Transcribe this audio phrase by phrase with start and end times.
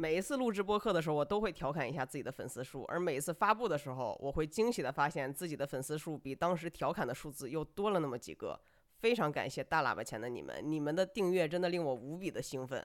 [0.00, 8.58] 每一次录制播客的时候，我都会调侃一下自己的粉丝数，而每一次发布的时候，我会惊喜的发现自己的粉丝数比当时调侃的数字又多了那么几个。
[8.96, 12.82] 非常感谢大喇叭前的你们，你们的订阅真的令我无比的兴奋。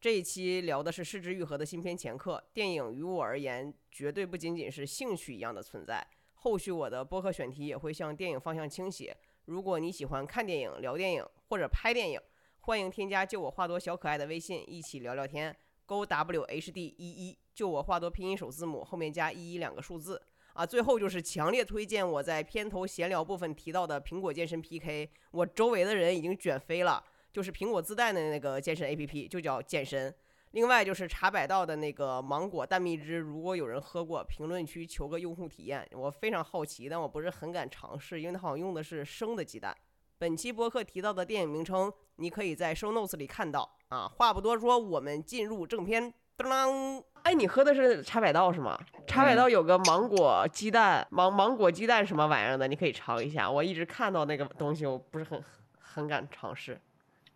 [0.00, 6.02] 这一期聊的是《失之愈合》的新片前客，电影于我而言绝对不仅仅是兴趣一样的存在。
[6.36, 9.14] 后续我的播客选题也会向电影方向倾斜。
[9.44, 12.18] 如果你喜欢看电影、聊电影或者拍电影，
[12.60, 15.54] 欢迎添加“就我话多”小可爱的微信，一起聊聊天。
[15.86, 20.20] 勾 w h d 一一，就我话多拼音首字母后面加一一两个数字。
[20.52, 30.14] 啊，最后就是强烈推荐我在片头闲聊部分提到的苹果健身 PK，我周围的人已经卷飞了，就是苹果自带的那个健身 APP，就叫健身。
[30.52, 39.76] 另外就是茶百道的那个芒果蛋蜜汁，如果有人喝过，评论区求个用户体验，我非常好奇，但我不是很敢尝试，因为它好像用的是生的鸡蛋。
[40.16, 43.75] 本期播客提到的电影名称，你可以在 Show Notes 里看到。
[43.88, 46.12] 啊，话不多说，我们进入正片。
[46.36, 48.78] 噔噔，哎，你喝的是茶百道是吗？
[49.06, 53.50] 茶百道有个芒果鸡蛋，芒芒果鸡蛋什么玩意儿的，你可以尝一下。
[53.50, 55.42] 我一直看到那个东西，我不是很
[55.80, 56.78] 很敢尝试。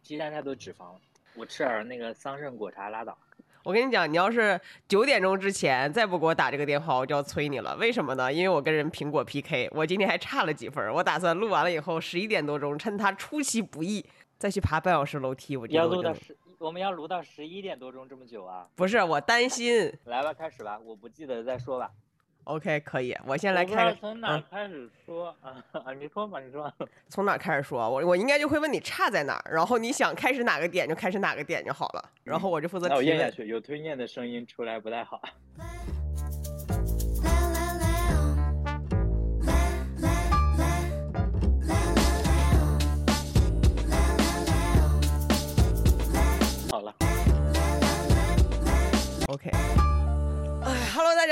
[0.03, 1.01] 鸡蛋太多脂肪了，
[1.35, 3.17] 我吃点那个桑葚果茶拉倒。
[3.63, 7.77] 我跟你讲，你要是九点钟之前再不给我打这个电话，我就要催你了。
[7.77, 8.33] 为什么呢？
[8.33, 10.93] 因为我跟人苹果 PK，我今天还差了几分。
[10.93, 14.05] 我打算录完了以后，十一点多钟，趁他出其不意，
[14.41, 15.55] 再去爬半小时楼梯。
[15.55, 16.35] 我要录到十。
[16.57, 18.67] 我们要录到十一点多钟这么久啊？
[18.75, 19.93] 不是，我担心。
[20.05, 21.91] 来吧，开始吧，我不记得再说吧。
[22.45, 23.95] OK，可以，我先来开。
[23.95, 25.63] 从哪开始说啊？
[25.73, 26.73] 啊， 你说吧，你说。
[27.09, 27.89] 从哪开始说？
[27.89, 32.89] 我我应该就会问你差在哪儿，然后你想开始哪个点就开始哪个点就好了，然后我就负责。
[32.89, 35.21] 那我咽下去，有吞咽的声音出来不太好。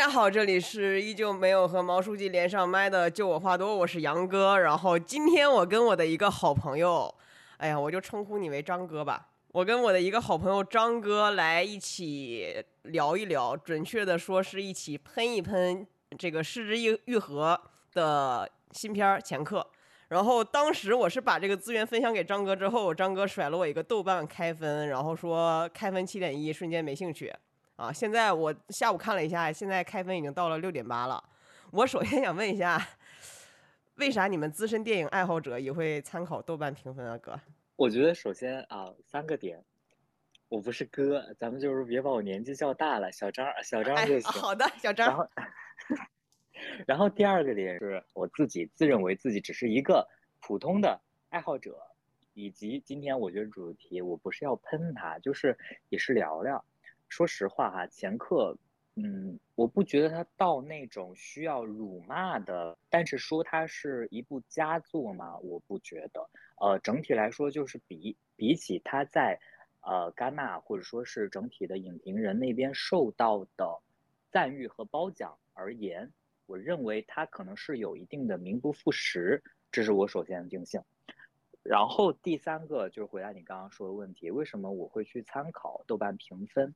[0.08, 4.58] 家好，这里是依旧没有和毛书记连上麦的，就我话多，我是杨哥。
[4.58, 7.14] 然后今天我跟我的一个好朋友，
[7.58, 9.28] 哎呀，我就称呼你为张哥吧。
[9.48, 17.60] 我跟我的一个好朋友张哥来一起聊一聊，准确的说是一起喷一喷这个《失之愈愈合》
[17.94, 19.66] 的新片前客。
[20.08, 27.30] 然后当时我是把这个资源分享给张哥之后，张哥甩了我一个豆瓣开分，然后说开分七点一，瞬间没兴趣。
[27.78, 31.22] 啊，现在我下午看了一下，现在开分已经到了六点八了。
[31.70, 32.84] 我首先想问一下，
[33.94, 37.40] 为啥你们资深电影爱好者也会参考豆瓣评分啊，哥？
[37.76, 39.64] 我觉得首先啊，三个点，
[40.48, 44.28] 我不是哥，咱们就是别把我年纪叫大了，小张，小张就行。
[44.32, 45.06] 好的，小张。
[45.06, 45.28] 然后，
[46.84, 50.04] 然后第二个点是我自己自认为自己只是一个
[50.40, 51.78] 普通的爱好者，
[52.34, 55.56] 以及今天我觉得主题我不是要喷他，就是
[55.90, 56.64] 也是聊聊。
[57.08, 58.56] 说实话哈，前客，
[58.96, 66.28] 嗯，我不觉得它到那种需要辱骂的，但是说它是一部佳作嘛，我不觉得。
[66.60, 69.40] 呃，整体来说，就是比比起它在，
[69.80, 73.80] 呃，戛纳或者说是整体的影评人那边受到的
[74.30, 76.12] 赞誉和褒奖而言，
[76.46, 80.82] 我认为它可能是有一定的名不副实，这是我首先的定性。
[81.62, 86.74] 然后第三个就是回答你刚刚说的问题，为什么我会去参考豆瓣评分？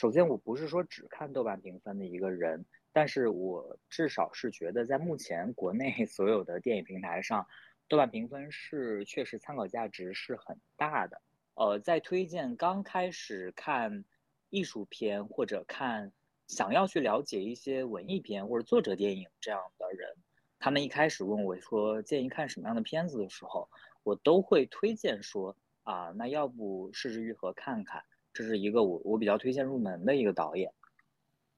[0.00, 7.44] 首先，我不是说只看豆瓣评分的一个人，但是我至少是觉得，在目前国内 所有的电影平台上，
[7.88, 11.20] 豆瓣评分是确实参考价值是很大的。
[11.54, 14.04] 呃，在推荐刚开始看
[14.50, 16.12] 艺术片或者看
[16.46, 20.14] 想要去了解一些文艺片或者作者电影这样的人，
[20.60, 23.68] 他们一开始问我说建议看什么样的片子的时候，
[24.04, 28.04] 我都会推荐说啊，那要不试试愈合看看。
[28.32, 30.72] 这是一个我我比较推荐入门的一个导演，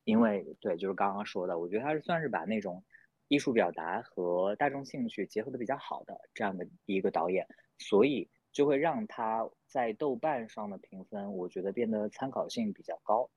[0.05, 2.83] 因为对，就是刚刚说的，我觉得他是算是把那种
[3.29, 7.47] 艺术表达和大众兴趣结合的比较好的这样的一个导演，
[7.79, 13.31] 所以就会让他在豆瓣上的评分，我觉得变得参考性比较高。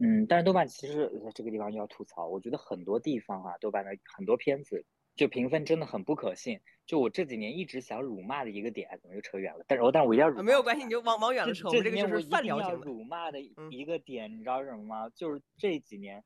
[0.00, 4.84] 嗯，但是豆瓣其实这个地方要吐槽，我觉得很多地方啊，豆瓣的很多片子
[5.18, 6.60] 就评分真的很不可信。
[6.86, 9.64] 就我这几年一直想辱骂的一个点，怎么又扯远了？
[9.66, 11.68] 但是，我但是我一定要辱，没有关系，你就往往远了扯。
[11.68, 15.10] 这这个就是泛聊型辱骂的一个点，你知道什么吗？
[15.10, 16.24] 就是这几年，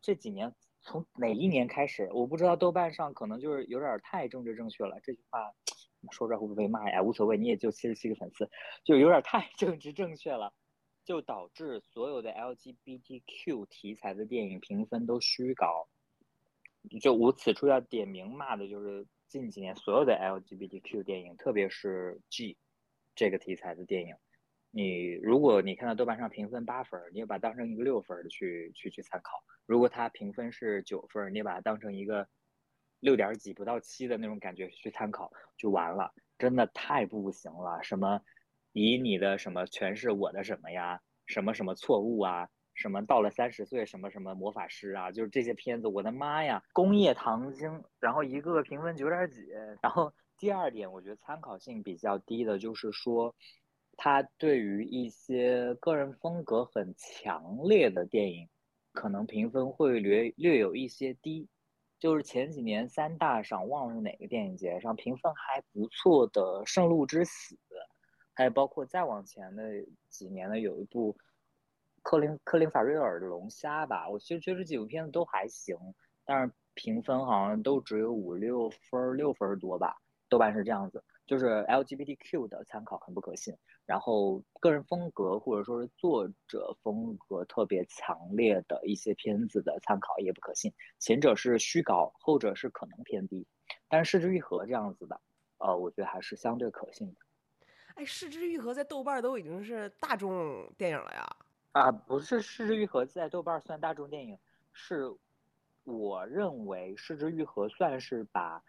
[0.00, 2.08] 这几年从哪一年开始？
[2.12, 5.00] 我不知道，豆瓣上可能就是有点太政治正确了。
[5.02, 5.50] 这句话
[6.12, 7.02] 说出来会不会被骂呀？
[7.02, 8.48] 无所谓，你也就七十七个粉丝，
[8.84, 10.52] 就有点太 政治正确了，
[11.04, 15.88] 就导致所有的 LGBTQ 题材的电影评分都虚高。
[17.00, 19.06] 就我此处要点名骂的就是。
[19.30, 22.58] 近几年所有的 LGBTQ 电影，特别是 G
[23.14, 24.16] 这个题材的电影，
[24.72, 32.28] 你如果你看到豆瓣上评分八分，你就把它当成一个六分的去去去参考；如果它评分是九分，你把它当成一个
[32.98, 36.12] 六点几不到七的那种感觉去参考，就完了。
[36.36, 38.20] 真的太不行了，什么
[38.72, 42.48] 以你的什么诠释我的什么呀，什么什么错误啊，
[42.80, 49.46] 什么到了三十岁什么什么魔法师啊，就是这些片子，我的妈呀，工业糖精，然后一个个评分九点几，
[49.80, 53.32] 然后第二点，我觉得参考性比较低的就是说。
[54.02, 58.48] 他对于一些个人风格很强烈的电影，
[58.94, 61.50] 可能评分会略略有一些低。
[61.98, 67.54] 就是前几年三大赏忘了是哪个电影节上评分还不错的《圣路之死》，
[68.32, 69.62] 还有包括再往前的
[70.08, 71.14] 几年的有一部
[72.02, 74.08] 科林科林法瑞尔的《龙虾》吧。
[74.08, 75.76] 我其实觉得这几部片子都还行，
[76.24, 79.96] 但是评分好像都只有五六分六分多吧，
[80.28, 81.04] 豆瓣是这样子。
[81.26, 83.56] 就是 LGBTQ 的参考很不可信，
[83.86, 93.46] 然后个人风格或者说是作者风格特别强烈的一些片子的参考也不可信，前者是虚高，后者是可能偏低。
[93.88, 95.20] 但是《失之愈合》这样子的，
[95.58, 97.20] 呃，我觉得还是相对可信的。
[97.94, 101.36] 哎，《失之愈合》在豆瓣都已经是大众电影了呀？
[101.72, 104.38] 啊，不是，《失之愈合》在豆瓣算大众电影，
[104.72, 105.12] 是
[105.84, 108.62] 我认为《失之愈合》算是把。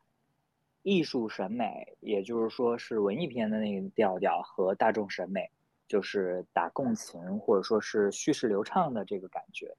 [0.83, 5.47] 艺术审美，也就是说是文艺片的那个调调和大众审美，
[5.87, 9.77] 就是打共情或者说是叙事流畅的这个感觉，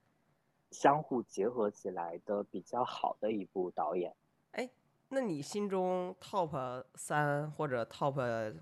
[0.71, 4.15] 相互结合起来的比较好的一部导演。
[4.51, 4.69] 哎，
[5.09, 8.13] 那你心中 top 三或者 top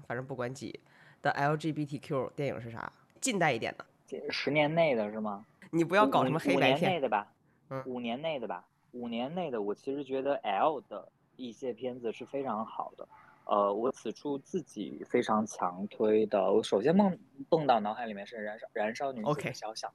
[0.07, 0.79] 反正不管几
[1.21, 2.91] 的 LGBTQ 电影是啥？
[3.19, 3.85] 近代一点的，
[4.29, 5.45] 十年内的是吗？
[5.71, 6.77] 你不要搞什么黑白片。
[6.77, 7.33] 五年内的吧？
[7.69, 8.65] 嗯，五年内的吧？
[8.91, 11.11] 五年内的，我其实觉得 L 的。
[11.37, 13.07] 一些片子是非常好的，
[13.45, 17.17] 呃，我此处自己非常强推的，我首先梦
[17.49, 19.89] 蹦到脑海里面是《燃烧燃烧女子的肖像》，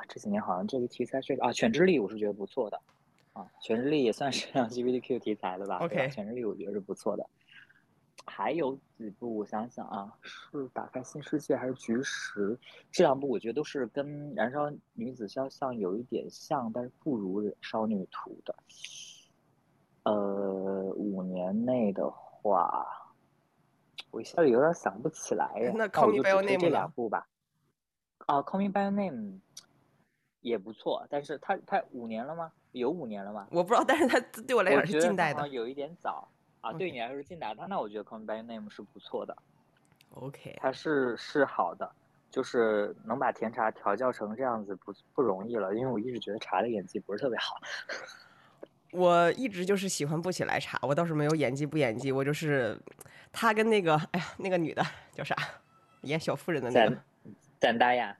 [0.00, 2.80] 啊，这几年好像这个题材确实啊，《犬之力》我是觉得不错的，
[3.34, 7.28] 啊，《犬之力》也算是 LGBTQ 题材的吧，OK，《犬之力》我觉得是不错的，
[8.26, 12.56] 还有几部我想想啊，是《打开新世界》还是《菊石》？
[12.90, 18.54] 这两部我觉得都是跟《燃烧女子肖像》有一点像，但是不如《少女图》的。
[20.04, 20.12] 呃，
[20.96, 22.86] 五年内的话，
[24.10, 25.72] 我一下子有点想不起来呀。
[25.74, 27.28] 那 Call Me By Your Name 这两部吧。
[28.26, 29.40] 啊，Call Me By Your Name
[30.40, 32.52] 也不错，但是它它五年了吗？
[32.72, 33.46] 有五年了吗？
[33.50, 35.46] 我不知道，但是它对我来讲是近代的。
[35.48, 36.28] 有一点早
[36.62, 39.36] 啊，对你来说是近代的，那我觉得 Call Me By Your Name 是不错的。
[40.14, 41.90] OK，它是是好的，
[42.30, 47.60] 就是能把甜茶调教成这样子不不容易了，因为我一直觉得茶的演技不是特别好。
[48.92, 52.78] 我一直就是喜欢不起来茶，我倒是没有演技不演技，我就是
[53.32, 55.34] 他跟那个哎呀那个女的叫啥，
[56.02, 56.96] 演小妇人的那个，
[57.58, 58.16] 赞达亚，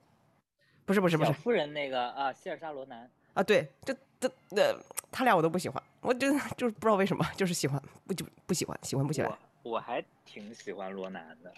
[0.87, 4.75] 不是不是不是小妇人那个啊，希尔莎罗南啊，对，这这那
[5.13, 9.31] 他俩我都不喜欢，我就就是不知道为什么，就是喜欢不就不喜欢，喜欢不起来。
[9.63, 11.53] 我还挺喜欢罗南的，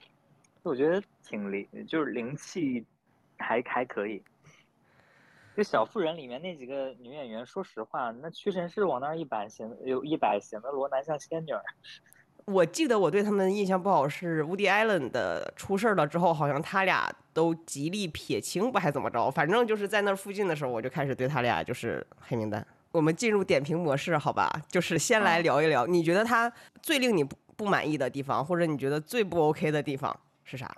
[0.63, 2.85] 我觉得挺灵，就是灵气
[3.39, 4.23] 还还可以。
[5.57, 11.53] 就小妇人里面那几个女演员，说实话，那屈臣氏往那儿一摆，显有一摆，显得罗南像仙女。
[12.47, 19.31] 我记得我对他们印象不好是 Woody Allen 的出事了之后，好像他俩都极力撇清，不还怎么着？
[19.31, 22.67] 反正就是在那附近的时候，我就开始对他俩就是黑名单。
[22.95, 24.49] 我们进入点评模式，好吧？
[24.69, 30.73] 就是先来聊一聊，你觉得他最令你不不满意的地方，或者你觉得最不 OK 的地方是啥？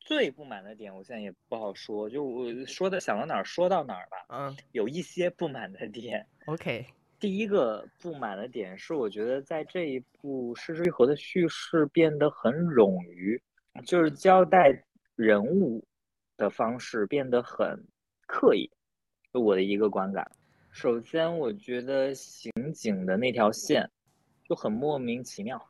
[0.00, 4.16] 最不满的点，我现在也不好说，就我说的想到哪儿说到哪儿吧。
[4.30, 6.26] 嗯，有一些不满的点。
[6.46, 6.86] OK，
[7.18, 13.38] 第一个不满的点是，我觉得在这一部《失之愈合》的叙事变得很冗余，
[13.84, 14.82] 就是交代
[15.14, 15.84] 人物
[16.38, 17.86] 的方式变得很
[18.26, 18.70] 刻意，
[19.30, 20.26] 是我的一个观感。
[20.72, 23.90] 首先，我觉得刑警的那条线
[24.48, 25.60] 就很莫名其妙，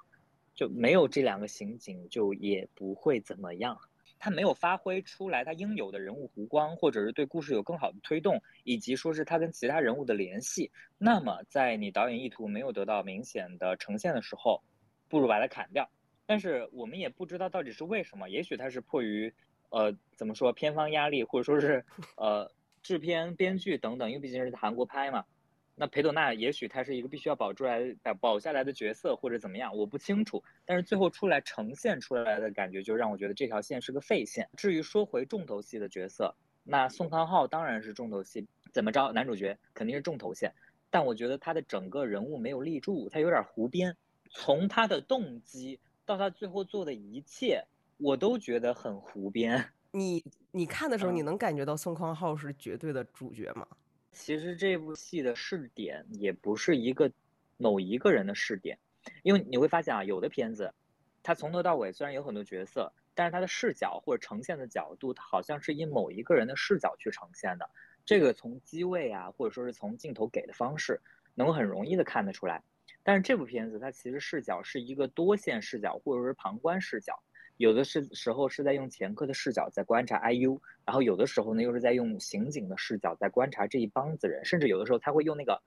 [0.55, 3.79] 就没有这两个刑警就也不会怎么样。
[4.19, 10.71] 他没有发挥出来他应有的人物弧光，或者是对故事有更好的推动，以及说是他跟其他人物的联系。
[10.99, 14.63] 那么，在你导演意图没有得到明显的呈现的时候，
[15.09, 15.91] 不如把它砍掉。
[16.27, 19.33] 但是我们也不知道到底是为什么，也许他是迫于，
[19.71, 21.83] 呃，怎么说，片方压力，或者说是，
[22.17, 25.25] 呃，制片、编剧等等，因为毕竟是韩国拍嘛。
[25.75, 30.43] 那裴斗娜也许她是一个必须要保住来、保保下来的角色，或者怎么样，我不清楚。
[30.67, 34.49] 但是最后出来呈现出来的感觉，就让我觉得这条线是个废线。
[34.57, 36.35] 至于说回重头戏的角色，
[36.65, 40.53] 那宋康昊当然是重头戏，怎么着，男主角肯定是重头线。
[40.91, 43.97] 但我觉得他的整个人物没有立住，他有点胡编。
[44.29, 47.65] 从他的动机到他最后做的一切，
[47.97, 49.73] 我都觉得很胡编。
[49.93, 53.67] 你你看的时候，你能感觉到宋康昊是绝对的主角吗？
[54.13, 57.11] 其实这部戏的试点也不是一个
[57.57, 58.79] 某一个人的试点，
[59.23, 60.73] 因为你会发现啊，有的片子，
[61.23, 67.69] 它从头到尾虽然有很多角色，但是它的视角或者呈现的角度，它好像是以某一个人的视角去呈现的。
[68.05, 71.01] 这个从机位啊，或者说是从镜头给的方式，
[71.35, 72.63] 能够很容易的看得出来。
[73.03, 77.21] 但是这部片子它其实视角是一个多线视角，或者说是旁观视角。
[77.61, 85.61] 有的是时候是在用前科的视角在观察 IU，然后有的时候呢又是在用刑警的视角在观察这一帮子人，甚至有的时候他会用那个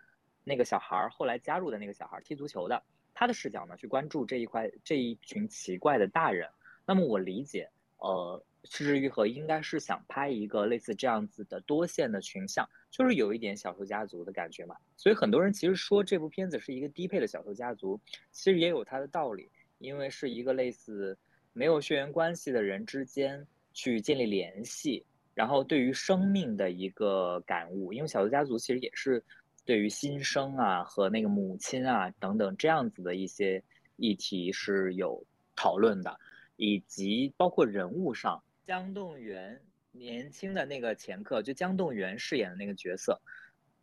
[0.43, 2.81] 那个小孩儿后来加入的那个小孩儿踢足球的
[3.13, 6.49] 他的视角呢去关注这一块这一群奇怪的大人。
[6.83, 7.69] 那么我理解，
[7.99, 14.75] 呃，失之愈合应该是想拍一个类似这样子的多线的群像，就是有一点小偷家族的感觉嘛。
[14.97, 21.15] 所以很多人其实说这部片子是一个低配的小偷家族，其实也有它的道理，因为是一个类似。
[21.53, 25.05] 没有血缘关系的人之间去建立联系，
[25.35, 29.23] 然后对于生命的一个感悟，因为小偷家族其实也是
[29.63, 33.63] 对于新生啊和那个母亲啊等等这样子的一些
[33.97, 35.23] 议题是有
[35.55, 36.19] 讨论的，
[36.55, 43.21] 以及包括人物上，江栋元年轻的那个前客，就江栋元饰演的那个角色，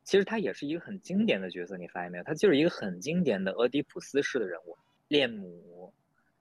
[0.03, 2.25] 其实他也是一个很经典的角色，你发现没有？
[2.25, 5.93] 他就是一个很经典的俄狄浦斯式的人物，恋母。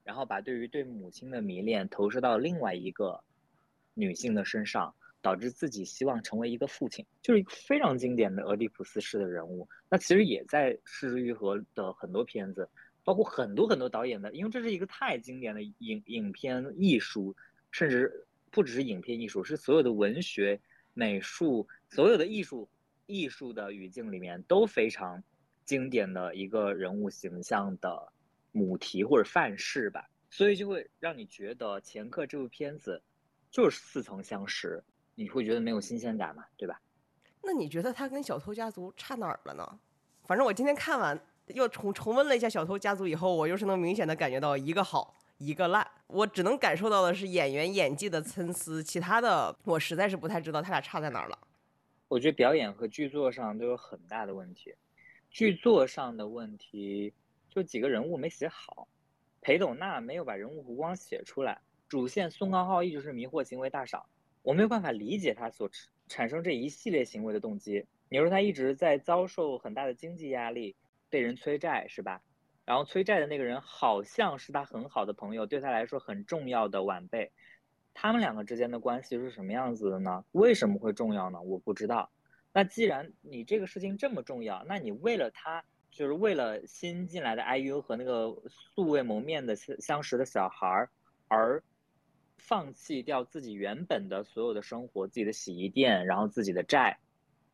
[0.10, 3.24] 然后把对于对母亲的迷恋投射到另外一个
[3.94, 9.70] 女性的身上，导致自己希望成为一个父亲，就是一个非常经典的俄狄浦斯式的人物。
[9.88, 12.68] 那其实也在《失之愈合》的很多片子，
[13.04, 17.36] 包括很多很多导演的，因为这是一个太经典的影影片艺术，
[17.70, 20.60] 甚至不只是影片艺术，是所有的文学、
[20.96, 22.68] 美术、所有的艺术
[23.06, 25.24] 艺术的语境里面都非常
[25.66, 28.12] 经典的一个人物形象的。
[28.52, 33.02] 母题或者范式吧，所以就会让你觉得《前客》这部片子
[33.52, 34.84] 就是似曾相识，
[35.16, 36.82] 你会觉得没有新鲜感嘛，对吧？
[37.42, 39.80] 那你觉得它跟《小偷家族》差哪儿了呢？
[40.26, 51.40] 反正我今天看完又重重温了一下《小偷家族》以后，我又是能明显的感觉到一个好一个烂，我只能感受到的是演员演技的参差，其他的我实在是不太知道他俩差在哪儿了。
[52.08, 54.76] 我觉得表演和剧作上都有很大的问题，
[55.30, 57.14] 剧作上的问题。
[57.50, 58.88] 就几个人物没写好，
[59.42, 64.06] 裴斗娜没有把人物弧光写出来，主线宋康昊一直是迷惑行为大赏，
[64.44, 65.70] 我没有办法理解他所
[66.08, 67.86] 产生这一系列行为的动机。
[68.10, 70.76] 你说他一直在遭受很大的经济压力，
[71.10, 72.22] 被人催债是吧？
[72.66, 77.32] 然后催债的那个人好像是他很好的朋友，对他来说很重要的晚辈，
[77.94, 80.24] 他们两个之间的关系是什么样子的呢？
[80.34, 81.42] 为什么会重要呢？
[81.42, 82.12] 我不知道。
[82.54, 85.64] 那既然你这个事情这么重要，那你为了他。
[85.92, 90.90] 就是为了新进来的 IU 和那个素未谋面的相相识的小孩儿，
[91.28, 91.64] 而
[92.38, 96.98] 放弃掉自己原本的所有的生活，自己的洗衣店，然后自己的债，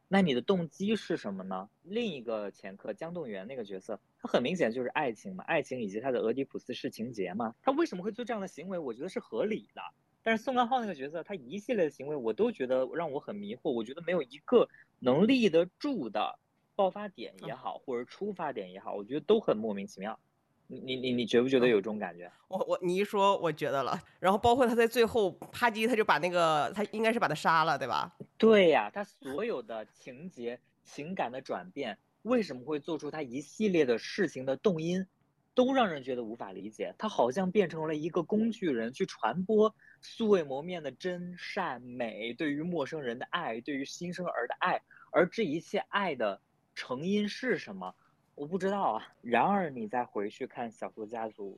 [0.07, 1.69] 那你的动机是什么呢？
[1.81, 8.77] 另一个前客江栋元那个角色，他很明显就是爱情嘛，爱情以及他的俄狄浦斯式情节嘛，他为什么会做这样的行为？
[8.77, 9.81] 我觉得是合理的。
[10.21, 14.67] 但是宋康昊那个角色，他一系列的行为我都觉得让我很迷惑，我觉得没有一个
[14.99, 16.39] 能立得住的。
[16.75, 20.19] 爆发点也好，或者出发点也好，我觉得都很莫名其妙。
[20.67, 22.31] 你你你你觉不觉得有这种感觉？
[22.49, 24.01] 我我你一说，我觉得了。
[24.19, 28.17] 然后包括他在最后啪叽，他就把那个他应该是把他杀了，对吧？
[28.37, 35.05] 对呀，他所有的情节、情感的转变，为什么会做出他一系列的事情的动因，
[35.53, 36.95] 都让人觉得无法理解。
[36.97, 46.41] 他好像变成了一个工具人，去传播素未谋面的真善美，对于陌生人的爱，对于新生儿的爱，而这一切爱的。
[46.75, 47.95] 成因是什么？
[48.35, 49.07] 我不知道啊。
[49.21, 51.57] 然而，你再回去看《小偷家族》，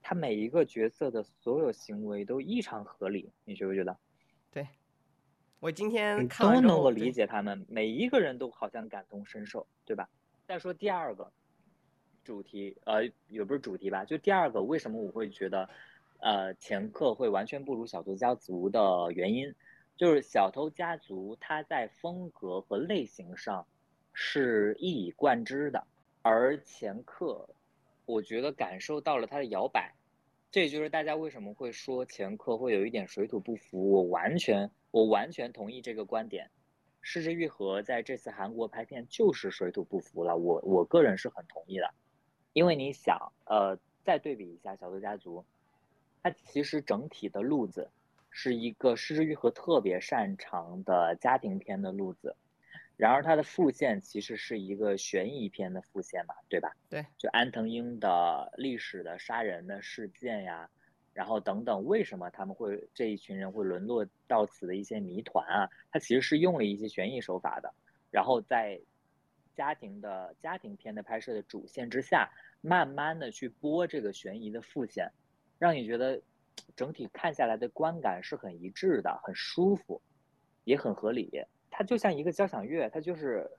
[0.00, 3.96] 他每一个角色的所有行为都异常合理，你觉不觉得？
[4.52, 4.68] 对，
[5.58, 10.08] 我今天都能够理解他们，每一个人都好像感同身受，对吧？
[10.46, 11.32] 再说第二个
[12.22, 15.68] 主题，呃，也不是主题吧，就第二个，为什么我会觉得，
[16.18, 19.52] 呃，前客会完全不如《小偷家族》的原因，
[19.96, 23.66] 就是《小偷家族》它在风格和类型上。
[24.14, 25.86] 是一以贯之的，
[26.22, 27.46] 而前客，
[28.06, 29.92] 我觉得感受到了他的摇摆，
[30.50, 33.90] 这也就是大家为什么会说前客会有一点水土不服。
[33.90, 36.48] 我完全，我完全同意这个观点。
[37.02, 41.92] 失之愈合在这次韩国拍片就是水土不服了，我我个人是很同意的，
[42.54, 45.44] 因为你想，呃，再对比一下小偷家族，
[46.22, 47.90] 它其实整体的路子
[48.30, 52.36] 是一个失之愈合特别擅长的家庭片的路子。
[52.96, 56.72] 然而，它的副线其实是一个悬疑片的副线嘛，对吧？
[56.88, 60.70] 对，就安藤英的历史的杀人的事件呀，
[61.12, 67.74] 然后等等，为什么他们会这一群人会沦落到此的一些谜团啊，它其实是用了一些悬疑手法的，
[68.12, 68.80] 然后在
[69.54, 75.10] 家庭的家庭片的拍摄的主线之下，慢慢的去播这个悬疑的副线，
[75.58, 76.22] 让你觉得
[76.76, 80.00] 整体看下来的观感是很一致的，很舒服，
[80.62, 81.44] 也很合理。
[81.76, 83.50] 它就像一个交响乐，它就是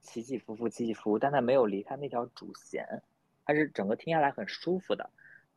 [0.00, 2.86] 起起伏伏，起起伏伏，但它没有离开那条主弦，
[3.44, 5.10] 它是整个听下来很舒服的。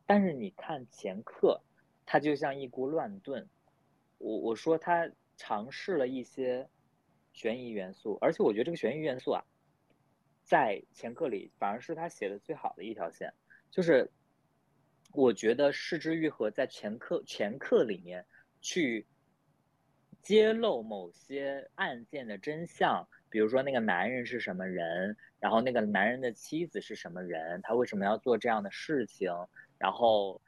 [0.06, 1.62] 但是你看前客，
[2.04, 3.48] 它就像一锅乱炖。
[4.18, 6.68] 我我说他尝试了一些
[7.32, 9.44] 悬疑元素，而且我觉得这个悬疑元素啊，
[10.42, 13.32] 在前客里反而是他写的最好的一条线。
[13.70, 14.10] 就是
[15.12, 18.26] 我觉得市之愈合在前客前客里面
[18.60, 19.06] 去
[20.22, 29.32] 揭露某些案件的真相，比如说那个男人是什么人，然后那个男人的妻子是什么人，他为什么要做这样的事情。
[29.78, 30.40] 然后，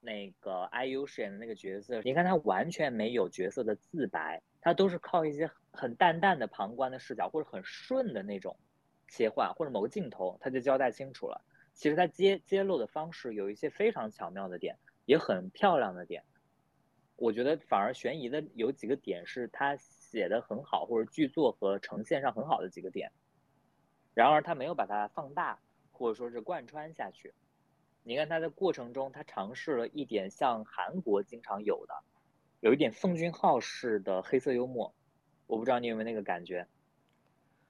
[0.00, 8.56] 那个 IU 饰演的那个角色，你看他完全没有角色的自白，他都是靠一些很淡淡的旁观的视角，或者很顺的那种
[9.06, 11.44] 切换，或者某个镜头，他就交代清楚了。
[11.74, 16.24] 其实他揭揭露的方式有一些非常巧妙的点，也很漂亮的点。
[17.20, 23.12] 我觉得反而悬疑的有几个点是他写的很好，或者剧作和呈现上很好的几个点。
[24.14, 25.60] 然而他没有把它放大，
[25.92, 27.34] 或者说是贯穿下去。
[28.04, 31.94] 你看他的过程中，他尝试了一点像韩国经常有的，
[32.60, 34.94] 有一点奉俊昊式的黑色幽默，
[35.46, 36.66] 我不知道你有没有那个感觉。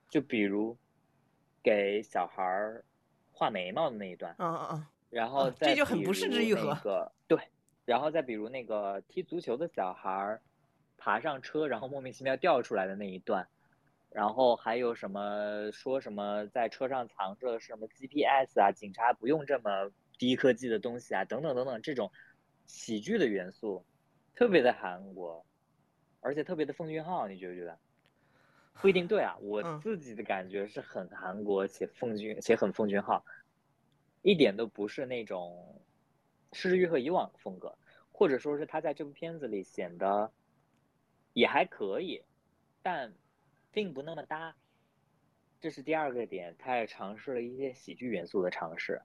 [0.08, 0.78] 就比如
[1.60, 2.84] 给小孩儿
[3.32, 7.10] 画眉毛的那一段，嗯嗯嗯，然后这就很不是之愈合。
[7.26, 7.36] 对，
[7.84, 10.42] 然后再比如那个踢足球的小孩儿
[10.96, 13.46] 爬上车，然后莫名其妙掉出来的那一段，
[14.10, 19.90] 然后还有什么说什么在车上藏着什么 GPS 啊，警察不用这么。
[20.20, 22.12] 低科技的东西啊，等等等等，这种
[22.66, 23.82] 喜剧的元素
[24.34, 25.46] 特别的韩国，
[26.20, 27.78] 而且特别的奉俊昊，你觉不觉得？
[28.74, 33.24] 不一定对啊，我自己的感觉是很韩国且奉俊且很奉俊昊，
[34.20, 35.80] 一点都不是那种
[36.52, 37.76] 失之愈合以往的风格，
[38.12, 40.32] 或者说是他在这部片子里显得
[41.32, 42.22] 也还可以，
[42.82, 43.14] 但
[43.70, 44.56] 并不那么搭。
[45.60, 49.00] 这是第二个点，他也尝试了一些喜剧元素的尝试。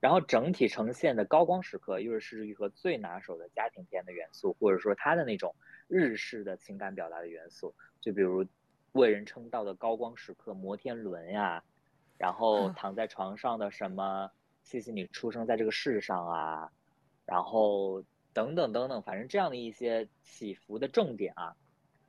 [0.00, 5.56] 然后整体呈现的高光时刻，又是失之愈合最拿手的家庭片的元素，或者说他的那种
[5.88, 8.46] 日式的情感表达的元素，就比如
[8.92, 11.64] 为人称道的高光时刻摩天轮呀，
[12.16, 14.30] 然后躺在床上的什么
[14.62, 16.70] 谢谢你出生在这个世上啊，
[17.28, 21.54] 然后等等等等，反正这样的一些起伏的重点啊，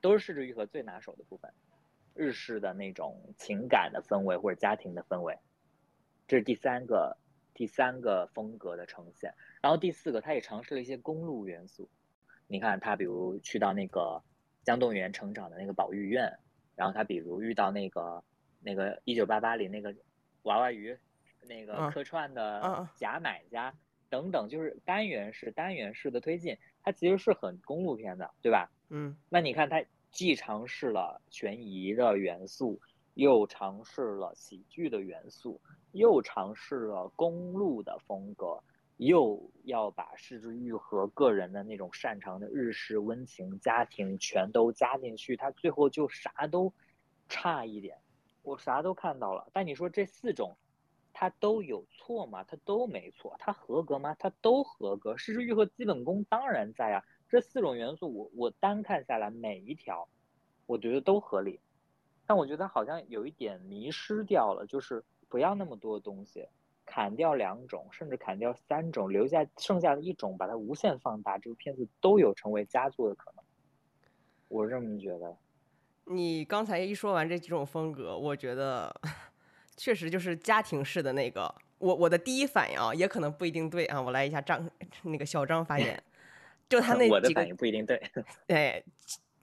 [0.02, 1.54] 都是失之愈合最拿手的部分，
[2.16, 5.38] 日式的那种情感的氛围或者家庭的氛围，
[6.28, 7.18] 这是第三个。
[7.52, 11.90] 第三个风格的呈现，然后第四个，他也尝试了一些公路元素。
[12.48, 14.24] 你看，他比如去到那个
[14.64, 16.40] 江栋元成长的那个保育院，
[16.78, 18.24] 然后他比如遇到那个
[18.62, 19.94] 那个一九八八里那个
[20.44, 20.98] 娃娃鱼
[21.50, 23.74] 那个客串的假买家
[24.10, 28.72] 等等，就是单元式单元式的推进，它其实是很公路片的，对吧？
[28.90, 29.18] 嗯。
[29.30, 32.82] 那你看，它既尝试了悬疑的元素，
[33.14, 35.62] 又尝试了喜剧的元素。
[35.92, 38.64] 又尝试了公路的风格，
[38.98, 46.72] 又要把失之愈合个人的那种擅长的日式温情家庭全都加进去，它最后就啥都
[47.28, 47.98] 差一点，
[48.44, 49.50] 我啥都看到了。
[49.52, 50.56] 但你说这四种，
[51.20, 52.46] 他都有错吗？
[52.46, 54.16] 他都没错，他合格吗？
[54.18, 55.18] 他都合格。
[55.18, 60.08] 失之愈合基本功当然在啊，这四种元素我我单看下来每一条，
[60.66, 61.60] 我觉得都合理，
[62.26, 65.04] 但我觉得好像有一点迷失掉了，就是。
[65.28, 66.48] 不要那么多东西，
[66.88, 73.44] 砍掉两种，甚至砍掉三种，留下剩下的一种，把它无限放大，这部片子都有成为佳作的可能。
[74.48, 75.38] 我这么觉得。
[76.06, 78.92] 你刚才一说完这几种风格，我觉得
[79.80, 81.54] 确实就是家庭式的那个。
[81.78, 84.02] 我我的第一反应啊，也可能不一定对啊。
[84.02, 84.70] 我来一下张
[85.04, 86.04] 那个小张发言，
[86.68, 88.02] 就他那个我的反应不一定对。
[88.46, 88.84] 对，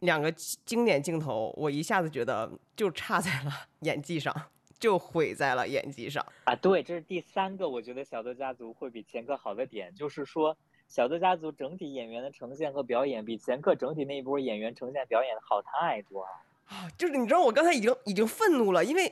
[0.00, 4.34] 两个经典镜头，我一下子觉得就差在了 演技上。
[4.78, 6.54] 就毁在了演技上啊！
[6.54, 10.54] 对，这是第三个，我觉得《小偷家族》会比前科好的点，就是说
[10.86, 16.30] 《小偷家族》整体演员的呈现和表演比前科整体那一波演员呈现表演的好太多了
[16.66, 16.86] 啊！
[16.98, 19.10] 就是你知道，我刚才已经已经愤怒了，因为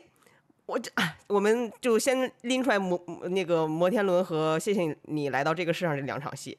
[0.66, 0.90] 我这
[1.29, 2.98] 我们就先拎出来摩
[3.29, 6.57] 那个摩天轮和谢谢你来到这个世上这两场戏，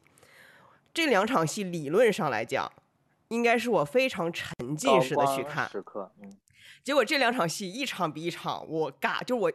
[0.94, 2.72] 这两场戏理论上来讲，
[3.30, 6.38] 应该是我非常沉浸式的去看时刻，嗯。
[6.84, 9.52] 结果这两场戏一场比一场我尬，就我，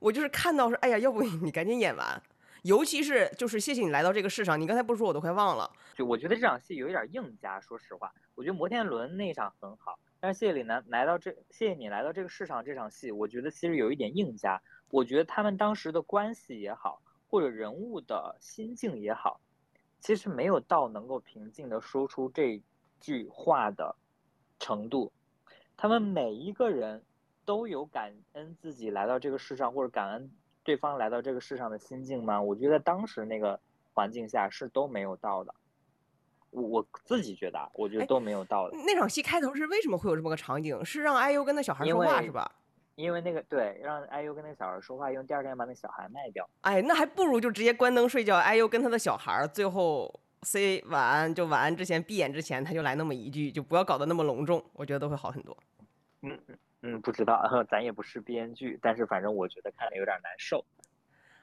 [0.00, 2.20] 我就是看到说，哎呀，要不你赶紧演完，
[2.62, 5.70] 尤其是就是谢谢你来到这个世上，你刚才不说我都快忘了。
[5.94, 14.62] 就我觉得这场戏有一点硬加，说实话，我觉得摩天轮那场很好，但是谢谢你来来到这，谢谢你来到这个世上这场戏，我觉得其实有一点硬加。
[14.88, 19.40] 我觉得他们当时的关系也好，或者人物的心境也好，
[19.98, 22.62] 其实没有到能够平静的说出这
[23.00, 23.96] 句话的
[24.60, 25.12] 程度。
[25.76, 27.02] 他们每一个人
[27.44, 30.30] 都有感恩自己来到这个世上，或者感恩。
[30.62, 32.40] 对方来到这个世上的心境吗？
[32.40, 33.58] 我觉得当时那个
[33.92, 35.52] 环境下是都没有到的。
[36.52, 38.76] 我我自己觉得，我觉得都没有道理。
[38.86, 40.82] 那场戏开头是为什么会有这么个场景？
[40.84, 42.50] 是让 IU 跟那小孩说话是吧？
[42.94, 46.48] 因为那个对，让 IU 跟那小孩说话，因为第二天把那小孩卖掉。
[46.60, 48.38] 哎，那还不如就直接关灯睡觉。
[48.38, 55.56] IU 跟他的小孩最后 say 晚安，就晚安之前闭眼之前，他就来那么一句，就不要搞得那么隆重，我觉得都会好很多。
[56.22, 56.58] 嗯嗯。
[56.84, 60.64] 嗯，不知道， 咱也不是编剧，但是反正我觉得看了有点难受。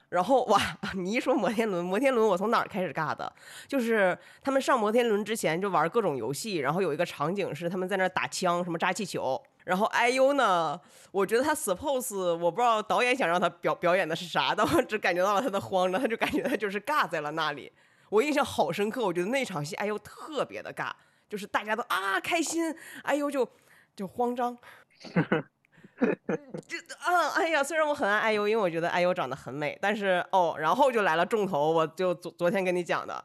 [0.09, 0.59] 然后 哇，
[0.95, 3.31] 你一说摩天轮，摩天轮我从哪儿开始尬的？
[3.67, 9.41] 就是他们上摩天轮之前就玩各种游戏，然后有一个场景是他们在那打枪，什么扎气球。
[9.65, 10.79] 然后 IU 呢，
[11.11, 17.71] 我觉得他 suppose 我不知道导演想让他表表演的是啥，但我只感觉到了他的慌张，他就感觉他就是尬在了那里。
[18.09, 20.89] 我印象好深刻，我觉得那场戏 IU 特别的尬，
[21.29, 23.47] 就是大家都啊开心，IU 就
[23.95, 24.57] 就慌张。
[26.67, 33.23] 这啊，哎呀，虽然我很爱 IU，因为我觉得 IU 长得很美，但是哦，然后就来了重头，我就昨昨天跟你讲的，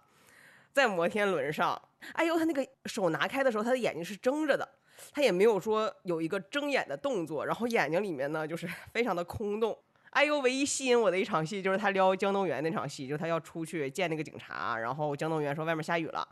[0.72, 1.80] 在摩天轮上
[2.14, 4.68] ，IU 他那个手拿开的时候，他的眼睛是睁着的，
[5.12, 9.76] 他也没有说有一个睁眼的动作，然后眼睛里面呢就是 非常的空洞。
[10.12, 16.26] IU 唯一吸引我的一场戏就是他撩江东源那场戏，就是他要出去见那个警察，然后江东源说外面下雨了，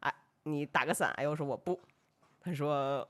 [0.00, 0.12] 哎，
[0.44, 1.80] 你打个伞，IU 说我不，
[2.40, 3.08] 他说。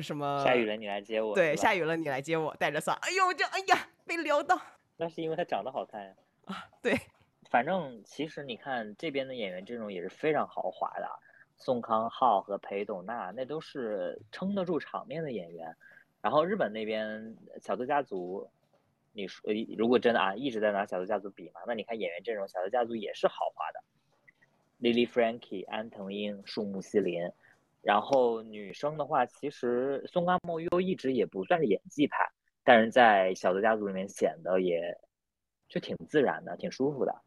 [0.00, 0.44] 什么？
[0.44, 1.34] 下雨了，你来接我。
[1.34, 2.96] 对，下雨了，你来接我，带着伞。
[3.02, 4.60] 哎呦，这哎呀，被撩到。
[4.96, 6.14] 那是因为他长得好看呀。
[6.44, 6.96] 啊，对。
[7.50, 11.08] 反正其实你看这边的演员阵容也是非常豪华的，
[11.56, 15.74] 宋康昊和裴斗娜那都是撑得住场面的演员。
[16.20, 18.48] 然后日本那边小泽家族，
[19.12, 23.82] 你说如果真的啊一直在拿小泽家族比嘛，那你看演员阵容，小泽家族也是豪华的
[24.80, 27.30] ，Lily Frankie、安藤英、树木希林。
[27.88, 32.18] 然后女生的话，其实松冈茉优一直也不算是演技派，
[32.62, 34.94] 但是在小泽家族里面显得也
[35.70, 37.22] 就挺自然的，挺舒服的。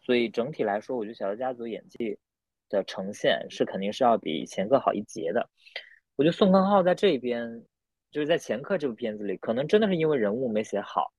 [0.00, 2.18] 所以整体来说，我觉得小泽家族演技
[2.68, 5.48] 的呈现是肯定是要比前客好一截的。
[6.16, 7.64] 我觉得宋康昊在这边，
[8.10, 11.12] 就是在前客这部片子里，可能真的是因为人物没写好。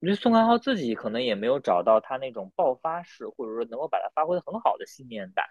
[0.00, 5.44] 我觉得宋康昊自己可能也没有找到他那种爆发式，或者说能够把它发挥的很好的信念感。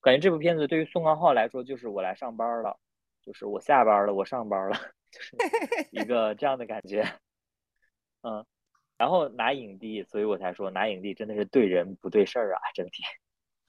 [0.00, 2.78] 感觉这部片子对于宋康昊来说，就是我来上班了，
[3.22, 4.76] 就是我下班了，我上班了，
[5.12, 5.36] 就是
[5.90, 7.06] 一个这样的感觉。
[8.22, 8.44] 嗯，
[8.96, 13.02] 然后拿影帝，所以我才说拿影帝真的是对人不对事儿啊，整体。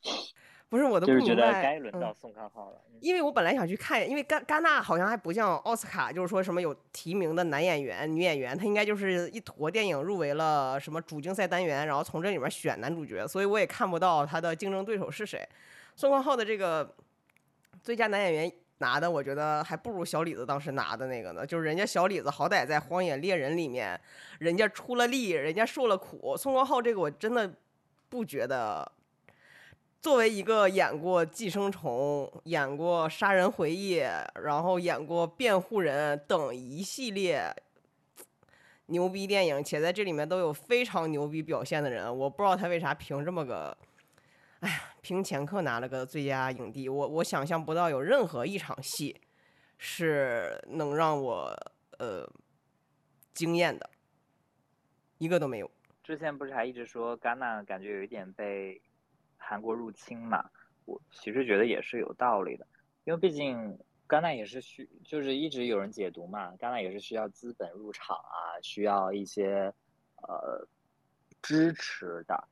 [0.69, 2.81] 不是我的，就是觉得该轮到宋康昊了。
[3.01, 15.45] 因为我本来想去看，因为戛戛纳好像还不像奥斯卡，就是说什么有提名的男演员、女演员，他应该就是一坨电影入围了什么主竞赛单元，然后从这里面选男主角，所以我也看不到他的竞争对手是谁。
[15.95, 16.95] 宋康昊的这个
[17.81, 21.45] 最佳男演员拿的，我觉得还不如小李子当时拿的那个呢。
[21.45, 23.99] 就是人家小李子好歹在《荒野猎人》里面，
[24.39, 26.35] 人家出了力，人家受了苦。
[26.35, 27.53] 宋康昊这个我真的
[28.09, 28.91] 不觉得，
[30.01, 33.99] 作为一个演过《寄生虫》、演过《杀人回忆》，
[34.41, 37.55] 然后演过《辩护人》等一系列
[38.87, 43.77] 牛逼电影，且在这里面都有非常牛逼表现的人，我不知道他为啥凭这么个。
[44.61, 49.19] 哎呀，凭前科拿了个最佳影帝，我我想象不到有任何一场戏
[49.77, 51.55] 是能让我
[51.97, 52.31] 呃
[53.33, 53.89] 惊艳的，
[55.17, 55.69] 一个都没有。
[56.03, 58.79] 之前不是还一直说戛纳感觉有一点被
[59.37, 60.43] 韩国入侵嘛？
[60.85, 62.67] 我其实觉得也是有道理的，
[63.03, 69.73] 因为毕竟戛纳也是需，就是一直有人解读嘛，戛纳也是需要资本入场啊，需要一些
[70.17, 70.67] 呃
[71.41, 72.47] 支持的。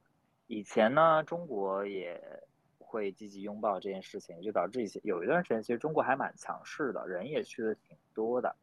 [0.50, 2.20] 以前呢，中国也
[2.80, 8.56] 会积极拥抱这件事情，就导致一些有一段时间，其实中国还蛮强势的，人也去的挺多的。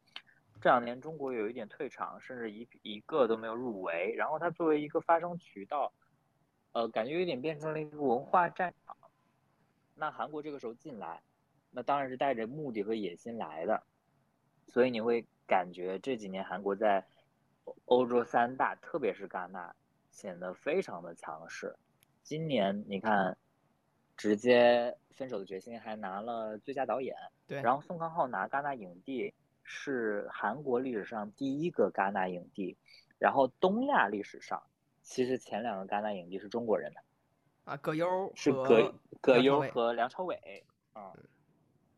[0.59, 4.13] 这两年中国有一点退场，甚至一一个都没有入围。
[4.17, 5.93] 然后它作为一个发声渠道，
[6.73, 8.93] 呃，感觉有点变成了一个文化战场。
[9.95, 11.23] 那韩国这个时候进来，
[11.71, 13.81] 那当然是带着目的和野心来的。
[14.65, 17.07] 所以你会感觉这几年韩国在
[17.85, 19.73] 欧洲三大，特别是戛纳。
[20.17, 21.75] 显得非常的强势。
[22.23, 23.37] 今年你看，
[24.17, 27.15] 直接《分手的决心》还拿了最佳导演。
[27.45, 27.61] 对。
[27.61, 32.75] 然后宋康昊拿戛纳影帝，是韩国历史上第一个戛纳影帝，
[33.19, 34.63] 然后东亚历史上
[35.03, 37.01] 其实前两个戛纳影帝是中国人的，
[37.65, 40.65] 啊，葛优是葛葛优和梁朝伟。
[40.95, 41.13] 嗯，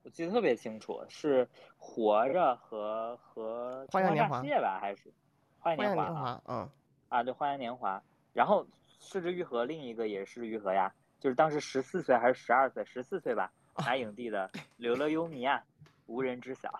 [0.03, 1.45] 我记得特别清楚，是
[1.77, 5.09] 《活着》和和《花样年华吧，还是
[5.57, 6.41] 《花样花样年华》啊？
[6.43, 6.69] 年华，嗯，
[7.07, 7.97] 啊，对，《花样年华》。
[8.33, 8.65] 然后
[8.99, 13.51] 失之愈合另一个也是愈合呀，就是当时十四岁还是十二岁，十四岁吧，
[13.85, 15.63] 拿影帝的《柳乐优弥》啊，
[16.05, 16.71] 无人知晓。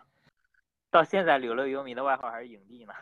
[0.92, 2.94] 到现在，柳乐优弥的外号还是影帝呢。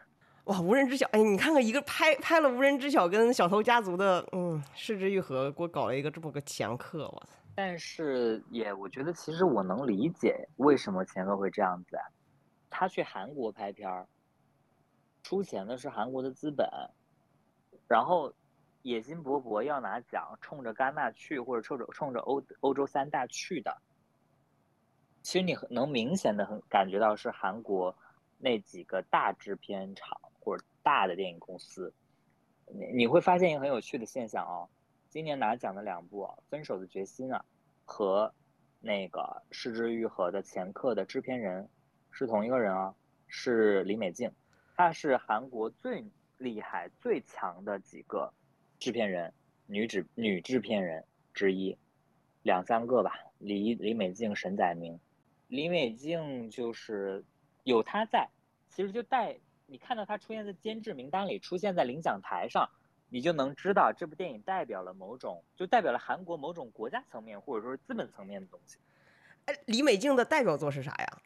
[0.45, 12.03] 哇，无人知晓，哎，你看看一个拍拍了无人知晓跟小偷家族的，嗯，失之愈合，给我搞了一个这么个强客，我操，但是也，我觉得其实我能理解为什么钱鹤会这样子啊。
[12.69, 14.07] 他去韩国拍片儿，
[15.23, 16.65] 出钱的是韩国的资本，
[17.87, 18.33] 然后
[18.81, 23.81] 野心勃勃要拿奖，冲着戛纳去，或者冲着冲着欧欧洲三大去的。
[25.21, 27.95] 其实你很能明显的很感觉到是韩国
[28.37, 31.93] 那几个大制片厂或者大的电影公司，
[32.67, 34.69] 你你会发现一个很有趣的现象哦。
[35.09, 37.43] 今年拿奖的两部啊，《分手的决心》啊，
[37.83, 38.33] 和
[38.79, 39.19] 那个
[39.51, 41.67] 《失之愈合》的前客的制片人
[42.11, 42.93] 是同一个人啊，
[43.27, 44.31] 是李美静，
[44.75, 46.05] 她是韩国最
[46.37, 48.31] 厉害、最强的几个
[48.79, 49.33] 制片人，
[49.65, 51.77] 女制女制片人之一，
[52.43, 53.13] 两三个吧。
[53.39, 54.99] 李李美静、沈载明，
[55.47, 57.23] 李美静就是
[57.63, 58.27] 有她在，
[58.69, 62.69] 其实就带你看到她出现在监制名单里，出现在领奖台上。
[63.09, 68.77] 你就能知道这部电影代表了某种，就代表了韩国某种国家层面或者说是资本层面的东西。
[69.45, 71.21] 哎，李美静的代表作是啥呀？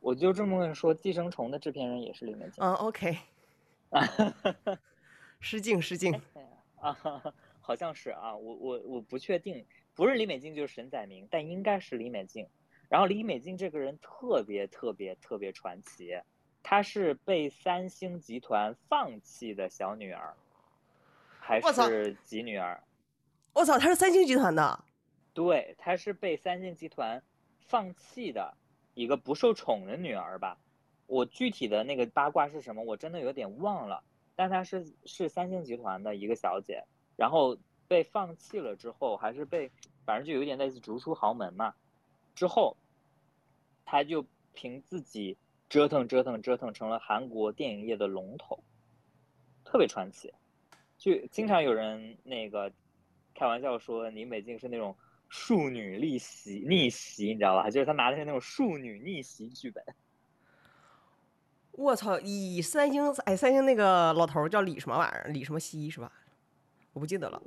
[0.00, 2.62] 我就这么跟你说，《寄生虫》的制片人也是李美静。
[2.62, 2.74] 嗯
[3.92, 4.78] ，OK，
[5.40, 6.20] 失敬失敬。
[6.80, 6.92] 啊，
[7.60, 12.48] 好像是啊，我我我不确定，不是李美静就是沈载明，但应该是李美静。
[12.88, 16.20] 然后李美静这个人特别特别特别传奇，
[16.62, 20.34] 她是被三星集团放弃的小女儿。
[21.38, 22.82] 还是几女儿？
[23.52, 24.84] 我操，她是三星集团的，
[25.34, 27.22] 对，她是被三星集团
[27.60, 28.54] 放弃的
[28.94, 30.58] 一个不受宠的女儿吧。
[31.12, 34.02] 我具体的那个八卦是什么，我真的有点忘了。
[34.34, 36.82] 但她是是三星集团的一个小姐，
[37.16, 39.70] 然后被放弃了之后，还是被
[40.06, 41.74] 反正就有点类似逐出豪门嘛。
[42.34, 42.78] 之后，
[43.84, 45.36] 她就凭自己
[45.68, 48.64] 折腾折腾折腾，成了韩国电影业的龙头，
[49.64, 50.32] 特别传奇。
[50.96, 52.72] 就经常有人那个
[53.34, 54.96] 开玩笑说李美静是那种
[55.28, 57.68] 庶女逆袭逆袭，你知道吧？
[57.68, 59.84] 就是她拿的是那种庶女逆袭剧本。
[61.72, 65.28] 我操，以三星哎，三星那个老头儿叫李什么玩意儿？
[65.32, 66.12] 李什么熙是吧？
[66.92, 67.42] 我不记得了。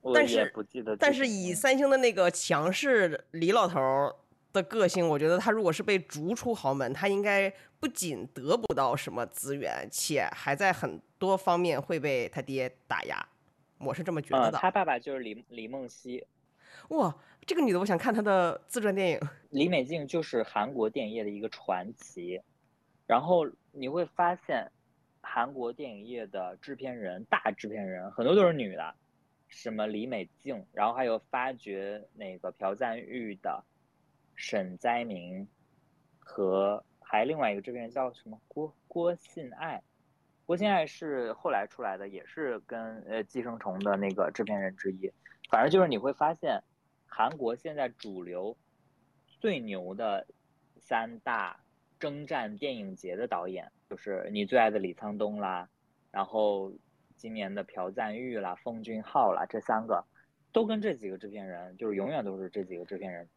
[0.00, 4.14] 我也但是不记得，但是以嗯三星的那个强势李老头儿
[4.52, 13.28] 的个性，我觉得他如果是被逐出豪门，他应该不仅得不到什么资源，且还在很多方面会被他爹打压。
[13.78, 14.58] 我是这么觉得嗯，的。
[14.58, 16.24] 他爸爸就是李李梦熙，
[16.88, 19.20] 哇，这个女的，我想看她的自传电影。
[19.50, 22.40] 李美静就是韩国电影业的一个传奇。
[23.06, 24.70] 然后你会发现，
[25.20, 28.94] 韩国电影业的制片人、大制片人很多都是女的，
[29.48, 33.64] 什么李美静，然后还有发掘那个朴赞玉的
[34.34, 35.46] 沈哉明，
[36.18, 39.82] 和还另外一个制片人叫什么郭郭信爱，
[40.44, 45.12] 郭信爱是后来出来的，也是跟呃《寄生虫》的那个制片人之一。
[45.48, 46.60] 反正就是你会发现，
[47.06, 48.56] 韩国现在主流
[49.40, 50.26] 最牛的
[50.80, 51.60] 三大
[51.98, 55.68] 征战电影节的导演，就是你最爱的李沧东啦，
[56.10, 56.72] 然后
[57.16, 60.04] 今年的朴赞玉啦、奉俊昊啦，这三个
[60.52, 63.28] 都跟这几个制片人，就是永远都是这几个制片人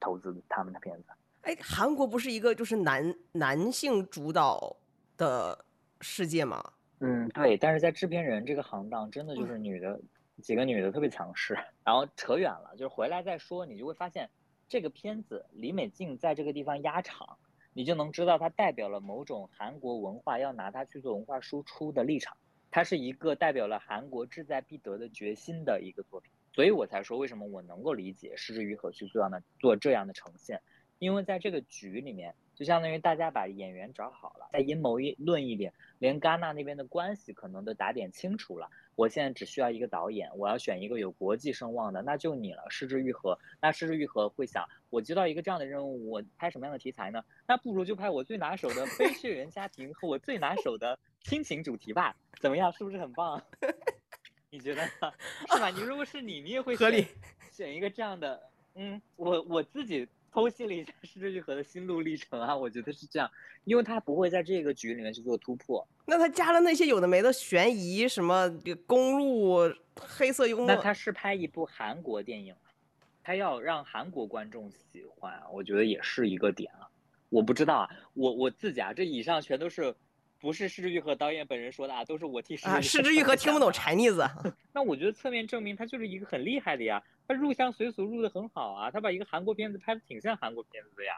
[0.00, 1.10] 投资他们的片子。
[1.42, 4.76] 哎，韩国不是一个就是男男性主导
[5.16, 5.64] 的
[6.00, 6.72] 世界吗？
[7.00, 10.00] 嗯，对，但是在制片人这个行当，真的就是女的
[10.42, 11.56] 几个女的特别强势。
[11.84, 14.28] 然后扯远了，就是回来再说，你就会发现
[14.66, 17.38] 这个片子李美静在这个地方压场，
[17.76, 22.34] 你就能知道它代表了某种韩国文化要拿它去做文化输出的立场。
[22.70, 30.62] 它是一个代表了韩国志在必得的决心的一个作品，所以我才说为什么我能够理解失之于何去做呢做这样的呈现，
[30.98, 38.68] 因为在这个局里面，就相当于大家把演员找好了，再阴谋一论一点，连戛纳那边的关系可能都打点清楚了。
[38.94, 43.38] 我现在只需要一个导演，我要选一个有国际声望的，那就你了，失之愈合。
[43.60, 47.22] 那失之愈合会想，我接到一个这样的任务，我拍什么样的题材呢？
[47.46, 52.72] 那不如就拍我最拿手的非血缘家庭和我最拿手的亲情主题吧，怎么样？
[52.72, 53.42] 是不是很棒？
[54.48, 55.12] 你觉得呢？
[55.52, 55.68] 是吧？
[55.68, 57.06] 你如果是你，你也会选合理
[57.52, 58.42] 选一个这样的。
[58.78, 60.06] 嗯，我我自己
[60.36, 63.30] 剖析了一下 失之愈合的心路历程啊，我觉得是这样，
[63.64, 65.88] 因为他不会在这个局里面去做突破。
[66.04, 68.46] 那他加了那些有的没的悬疑，什么
[68.86, 72.54] 公路、黑色幽默，那他是拍一部韩国电影，
[73.22, 76.84] 他要让韩国观众喜欢，我觉得也是一个点啊。
[77.30, 79.94] 我不知道啊，我我自己啊，这以上全都是。
[80.46, 82.80] 不是失之愈合导演本人说的啊，都是我替啊。
[82.80, 84.30] 失之愈合听不懂 Chinese，
[84.72, 87.02] 那我觉得侧面证明他就是一个很厉害的呀。
[87.26, 91.14] 他入乡随俗入的很好啊，他把一个韩国片子拍的挺像韩国片子的呀。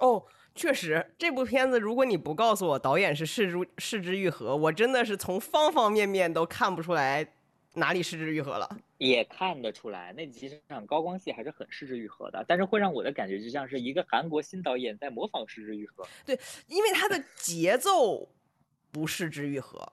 [0.00, 0.22] 哦，
[0.54, 7.26] 确实，这部片子如果你不告诉我导演是失之失之愈合，我真的是从方方面面都看不出来
[7.76, 8.68] 哪里失之愈合了。
[8.98, 16.06] 也看得出来，那几场高光戏还是很失之愈合的，但是会让我的感觉就像是一个韩国新导演在模仿失之愈合。
[16.26, 16.38] 对，
[16.68, 18.28] 因为他的节奏。
[18.92, 19.92] 不是之愈合，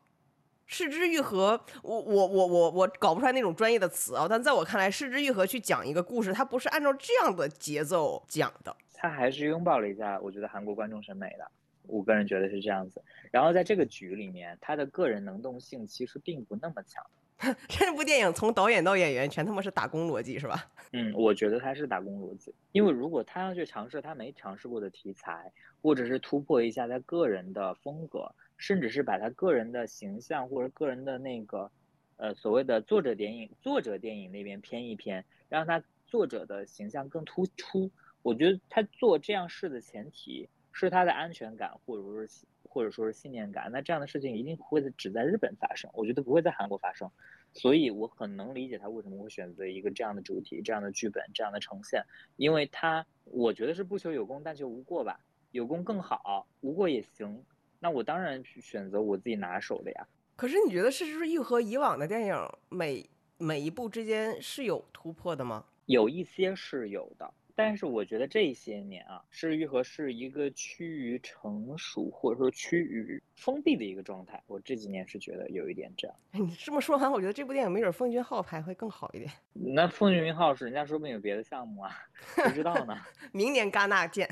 [0.65, 11.49] 是之愈合，我我我我我搞不出来那种专业的词啊，但在我看来，是之愈合去讲一个故事，它不是按照这样的节奏讲的，他还是拥抱了一下，我觉得韩国观众审美的，
[11.87, 13.01] 我个人觉得是这样子。
[13.31, 17.03] 然后在这个局里面，他的个人能动性其实并不那么强。
[17.69, 20.69] 这部电影从导演到演员全他妈是打工逻辑是吧？
[20.91, 25.49] 嗯，我觉得他是打工逻辑，因为如果他要去尝试他没尝试过的题材，
[25.81, 28.29] 或者是突破一下他个人的风格。
[28.59, 31.71] 甚至是把他个人的形象或者个人的那个，
[32.17, 37.89] 呃，所谓的作者电影、作者电影那边偏一偏，让他作者的形象更突出。
[38.21, 43.71] 我觉得他做这样事的前提是他的安全感，或者说是或者说是信念感。
[43.71, 47.09] 那这样的事情一定不会只在日本发生，我觉得不会在韩国发生。
[47.53, 52.03] 所以我很能理解他为什么会选择一个这样的主题、这样的剧本、这样的呈现，
[52.35, 55.19] 因为他我觉得是不求有功，但求无过吧。
[55.51, 57.43] 有功更好，无过也行。
[57.79, 60.07] 那我当然去选择我自己拿手的呀。
[60.35, 62.35] 可是你觉得《是之愈合》以往的电影
[62.69, 65.65] 每每一部之间是有突破的吗？
[65.85, 74.41] 有一些是有的，但是我觉得这些年啊，《是愈合》是一个趋于成熟或者说趋于封闭的一个状态。
[74.47, 76.15] 我这几年是觉得有一点这样。
[76.31, 79.29] 你这么说完，我觉得这部电影没准奉俊昊拍会更好一点。
[79.51, 81.91] 那奉俊昊是人家说不定有别的项目啊，
[82.35, 82.95] 不知道呢。
[83.33, 84.29] 明年戛纳见。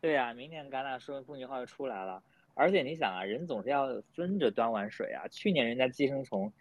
[0.00, 2.22] 对呀，明年戛纳说奉俊昊又出来了。
[2.54, 5.26] 而且你想啊，人总是要分着端碗水啊。
[5.28, 6.52] 去年人家寄生虫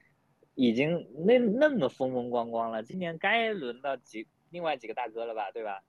[0.56, 5.82] 已经那那么风风光光了，今年该轮到几另外几个大哥了吧，对吧？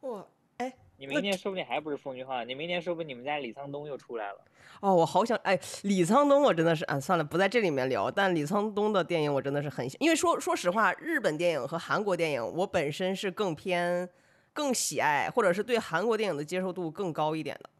[0.00, 4.44] 我，哎，你明年说不定还不是风云号，你明年说不定你们家李沧东又出来了。
[4.80, 8.10] 哦，我好想哎，李沧东我真的是啊，算了，不在这里面聊。
[8.10, 14.08] 但李沧东的电影我真的是很，因为说说实话，日本电影和韩国电影，我本身是更偏
[14.52, 17.70] 更喜爱，或者是对韩国电影的接受度更高一点的。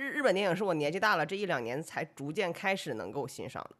[0.00, 3.76] 日日本电影是我年纪大了这一两年才逐渐开始能够欣赏的，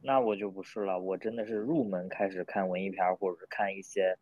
[0.00, 4.16] 那我就不是了，我真的是入门开始看文艺片或者是看一些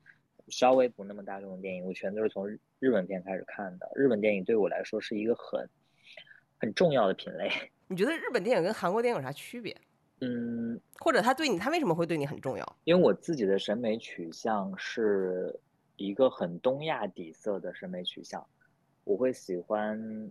[0.48, 2.48] 稍微不那么大众的电影，我全都是从
[2.80, 3.88] 日本片开始看的。
[3.94, 5.70] 日本电影对我来说是一个很
[6.58, 7.48] 很重要的品类。
[7.86, 9.76] 你觉得日本电影跟韩国电影有啥区别？
[10.20, 12.76] 嗯，或者他对你，他为什么会对你很重要？
[12.82, 15.56] 因为我自己的审美取向是
[15.94, 18.44] 一个很东亚底色的审美取向，
[19.04, 20.28] 我会喜欢。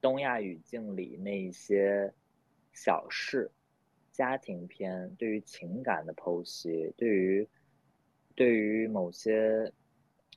[0.00, 2.12] 东亚语境里那一些
[2.72, 3.50] 小事、
[4.12, 7.48] 家庭片，对于情感的剖析，对于
[8.34, 9.72] 对于某些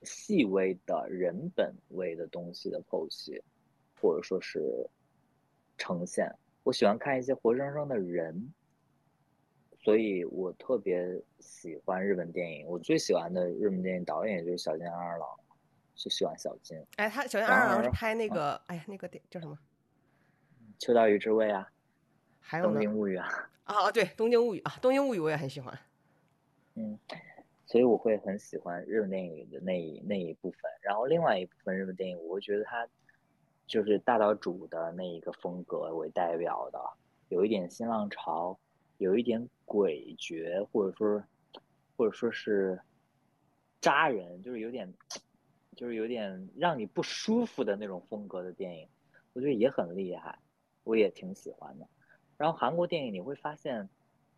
[0.02, 3.40] 细微的人本位的东西的剖析，
[4.00, 4.60] 或者说是
[5.78, 6.32] 呈现。
[6.64, 8.52] 我喜欢看一些活生生的人，
[9.78, 12.66] 所以我特别喜欢日本电影。
[12.66, 15.28] 我最喜欢的日本电影导演也就是小津安二郎。
[15.94, 19.58] 是喜欢小金，哎，他小金二郎是拍那个，哎呀，那个电叫什么？
[20.78, 21.70] 秋刀鱼之味啊，
[22.40, 23.28] 还有东京物语 啊。
[23.64, 25.78] 啊，对，东京物语啊，东京物语我也很喜欢。
[26.74, 26.98] 嗯，
[27.66, 30.60] 所以我会很喜欢日本电影的那一那一部分。
[30.80, 32.88] 然后另外一部分日本电影，我会觉得它
[33.66, 36.80] 就是大岛主的那一个风格为代表的，
[37.28, 38.58] 有一点新浪潮，
[38.98, 41.22] 有一点诡谲，或者说
[41.96, 42.80] 或者说是
[43.80, 44.92] 扎人，就是有点。
[45.82, 48.86] 就是有点让你不舒服的那种风格的电影，
[49.32, 50.38] 我觉得也很厉害，
[50.84, 51.88] 我也挺喜欢的。
[52.38, 53.88] 然后韩国电影你会发现，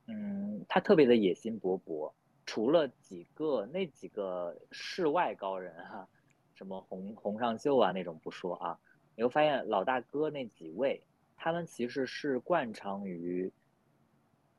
[0.07, 2.11] 嗯，他特别的野心勃勃，
[2.47, 6.09] 除了几个那几个世外高人哈，
[6.55, 8.81] 什么洪洪尚秀啊那种不说啊，
[9.15, 11.03] 你会发现老大哥那几位，
[11.37, 13.53] 他们其实是惯常于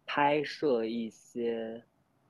[0.06, 1.84] 拍摄一些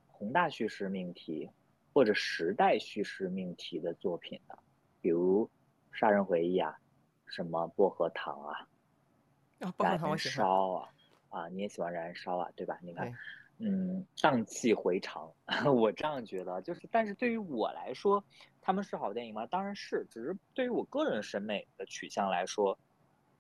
[0.08, 1.50] 宏大叙事命题。
[1.96, 4.60] 或者时代叙事命题的作品的，
[5.00, 5.50] 比如
[5.98, 6.78] 《杀人回忆》啊，
[7.26, 8.68] 什么薄荷糖啊，
[9.62, 10.94] 啊薄荷糖燃烧啊，
[11.30, 12.78] 啊，你也喜欢燃烧啊，对吧？
[12.82, 13.18] 你看，
[13.60, 15.32] 嗯，荡气回肠。
[15.74, 18.22] 我这样觉得，就是但是对于我来说，
[18.60, 19.48] 他们是好电影吗？
[19.48, 22.78] 当然是，只是对于我个人审美的取向来说，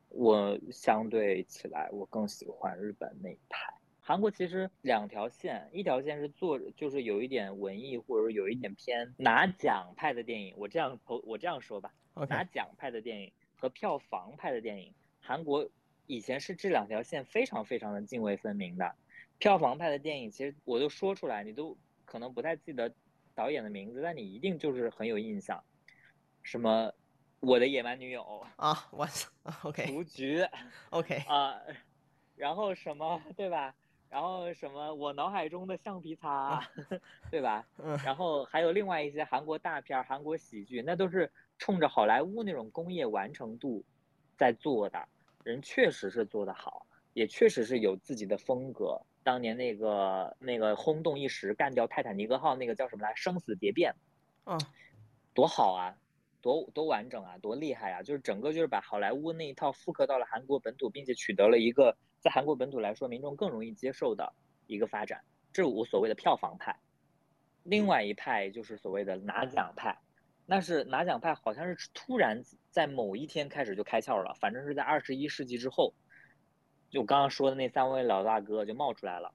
[0.07, 3.73] 我相对起来我更喜欢日本那一派。
[4.07, 11.91] 韩国其实两条线，一条线是做就是有一点文艺或者有一点偏拿奖派的电影，我这样投我这样说吧，
[12.29, 15.67] 拿奖派的电影和票房派的电影，韩国
[16.05, 18.93] 以前是这两条线非常非常的泾渭分明的。
[19.39, 21.75] 票房派的电影，其实我都说出来，你都
[22.05, 22.93] 可能不太记得
[23.33, 25.63] 导演的名字，但你一定就是很有印象，
[26.43, 26.93] 什么
[27.39, 29.07] 我的野蛮女友啊，我
[29.63, 30.45] OK， 雏菊
[30.91, 31.59] OK 啊，
[32.35, 33.73] 然后什么对吧？
[34.15, 34.93] 然后什么？
[34.95, 36.65] 我脑海中的橡皮擦，
[37.29, 37.67] 对吧？
[37.79, 37.97] 嗯。
[37.97, 43.83] 然后还有另外一些韩国大片、韩国喜剧，那都是冲着好莱坞那种工业完成度
[44.37, 45.05] 在做的。
[45.43, 48.97] 人确实是做得好，也确实是有自己的风格。
[49.21, 53.13] 当年那个那个轰动一时，干掉泰坦尼克号那个叫什么来？
[53.15, 53.93] 生死蝶变。
[54.45, 54.57] 嗯。
[55.33, 55.93] 多好啊！
[56.41, 57.37] 多多完整啊！
[57.39, 58.01] 多厉害啊！
[58.01, 61.97] 就是整个就是把好莱坞那一套复刻到了韩国本土，并且取得了一个。
[62.25, 64.33] 在韩国本土来说，民众更容易接受的
[64.65, 65.23] 一个发展，
[65.53, 66.75] 这是我所谓的票房派。
[67.61, 69.95] 另外一派就是所谓的拿奖派，
[70.47, 75.93] 那是拿奖派，好像是突然在某一天开始就开窍了，反正是在二十一世纪之后，
[76.89, 79.31] 就刚刚说的那三位老大哥就冒出来了，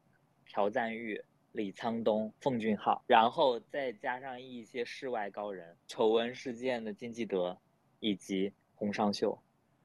[0.53, 1.22] 朴赞玉、
[1.53, 7.57] 李沧东、奉俊昊，然后再加上一些世外高人，丑闻事件的金基德
[8.01, 9.41] 以及洪尚秀，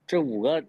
[0.07, 0.65] 这五个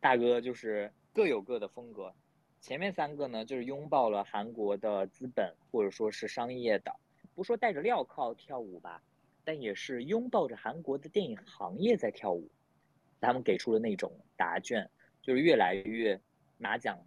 [0.00, 0.90] 大哥就是。
[1.14, 2.12] 各有各的风格，
[2.60, 6.92] 前面三个呢，就是拥抱了韩国的资本或者说是商业的，
[7.36, 9.00] 不说带着镣铐跳舞吧，
[9.44, 12.50] 但也是拥抱着韩国的电影行业在跳舞。
[13.20, 14.90] 他们给出的那种答卷，
[15.22, 16.20] 就是越来越
[16.58, 16.98] 拿奖，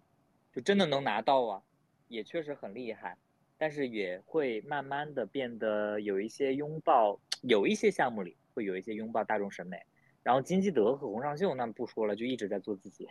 [0.54, 1.64] 就真的能拿到啊，
[2.08, 3.18] 也确实很厉害，
[3.58, 9.82] 但是也会慢慢的变得有一些拥抱，有一些项目里会有一些拥抱大众审美。
[10.24, 13.10] 然后金基德和洪尚秀那不说了，就一直在做自己。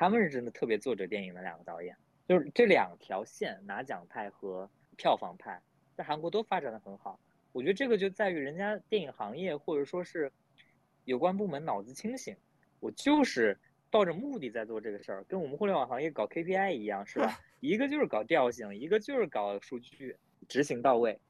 [0.00, 1.94] 他们是真的特别作者电影的两个导演，
[2.26, 5.60] 就是这两条线拿奖派和票房派，
[5.94, 7.20] 在韩国都发展的很好。
[7.52, 10.32] 我觉得这个就在于人家电影行业或者说是
[11.04, 12.34] 有关部门脑子清醒，
[12.80, 17.38] 我就是抱着目的在做这个事儿，跟我们互联网行业搞 KPI 一样，是吧？
[17.60, 20.16] 一个就是搞调性，一个就是搞数据，
[20.48, 21.20] 执行到位。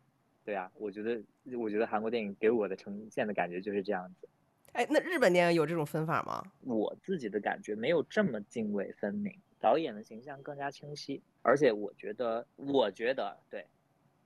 [0.44, 1.20] 对啊，我觉得
[1.58, 4.28] 我觉得韩国电影给我的呈现的感觉就是这样子。
[4.72, 6.44] 哎，那日本电影有这种分法吗？
[6.60, 13.66] 我自己的感觉没有这么泾渭分明，导演的形象更加清晰，而且我觉得，我觉得对，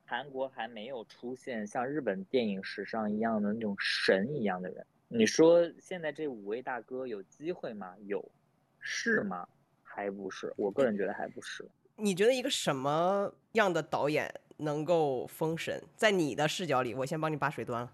[0.05, 4.87] 韩国还没有出现像日本电影史上一样的那种神一样的人。
[5.09, 7.95] 你说现在这五位大哥有机会吗？
[8.05, 8.25] 有，
[8.81, 9.49] 是吗？
[9.83, 11.65] 还不是，我个人觉得还不是。
[11.97, 15.81] 你觉得一个什么样的导演能够封神？
[15.97, 17.93] 在你的视角里，我先帮你把水端了。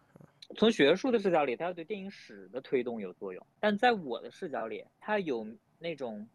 [0.56, 5.46] 从学术的视角里，它要对电影史的推动有作用；但在我的视角里，它有
[5.78, 6.28] 那种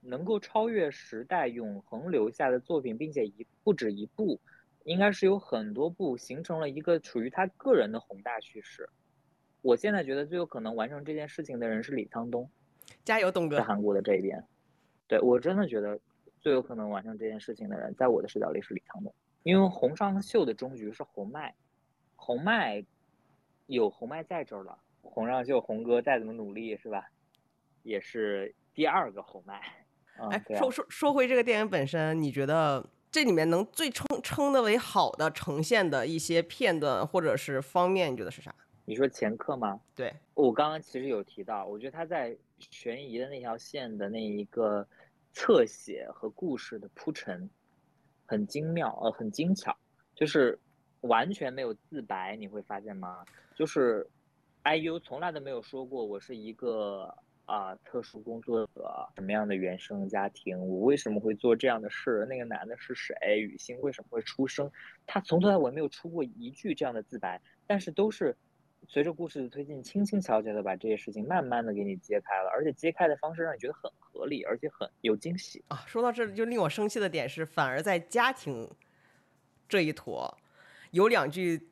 [0.00, 4.38] 能够超越时代、永恒留下的作品，并且一不止一部，
[4.84, 8.88] 应该是有很多部，形成了一个属于他个人的宏大叙事。
[9.62, 12.48] 我现在觉得最有可能完成这件事情的人是李沧东，
[13.04, 13.56] 加油，东哥！
[13.56, 14.44] 在韩国的这一边，
[15.08, 15.98] 对我真的觉得
[16.40, 21.54] 最有可能完成这件事情的人，在我的视角里是李沧东，因为洪尚秀的终局是洪迈，
[22.16, 22.84] 洪迈。
[23.66, 27.10] 有红麦在这儿了，红让秀红哥再怎么努力是吧，
[27.82, 29.60] 也是第二个红麦。
[30.30, 38.54] 哎，说说说回这个电影本身，你觉得这里面能最称称得为好的呈现的一些片段或者是方面，你觉得是啥？
[38.84, 39.80] 你说前客吗？
[39.94, 44.86] 对，我刚刚其实有提到，我觉得他在悬疑的那条线的那一个
[45.32, 47.50] 侧写和故事的铺陈
[48.24, 49.76] 很精妙，呃，很精巧，
[50.14, 50.58] 就是
[51.06, 53.24] 完全没有自白，你会发现吗？
[53.54, 54.06] 就是
[54.64, 62.26] IU 从来都没有说过我是一个啊特殊工作者，什么样的原生家庭，我为什么会做这样的事？
[62.28, 63.38] 那个男的是谁？
[63.40, 64.70] 雨欣为什么会出生？
[65.06, 68.36] 他从头到尾没有出过一句这样的自白，但是都是
[68.88, 75.84] 随着故事的推进，轻轻巧巧的把这些事情慢慢的给你揭开了，而且揭开的方式让你觉得很合理，而且很有惊喜啊！
[75.86, 78.68] 说到这里，就令我生气的点是，反而在家庭
[79.68, 80.36] 这一坨
[80.90, 81.68] 有两句。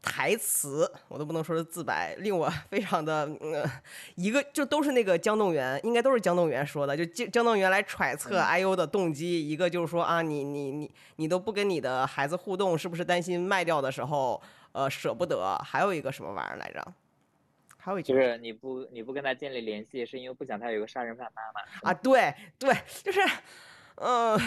[0.00, 3.68] 台词我都不能说是自白，令我非常的呃，
[4.14, 14.40] 一个就都是那个江动员，应该都是江动员说的，就江江动员来揣测 IU 的动机，一个就是说啊，你你你你都不跟你的孩子互动，是不是担心卖掉的时候
[14.70, 15.58] 呃舍不得？
[15.64, 16.94] 还有一个什么玩意儿来着？
[17.76, 21.94] 还有一句就是你不你不跟他建立联系，是因为不想他有个杀人犯妈妈啊？
[21.94, 22.72] 对对，
[23.02, 23.20] 就是
[23.96, 24.40] 嗯。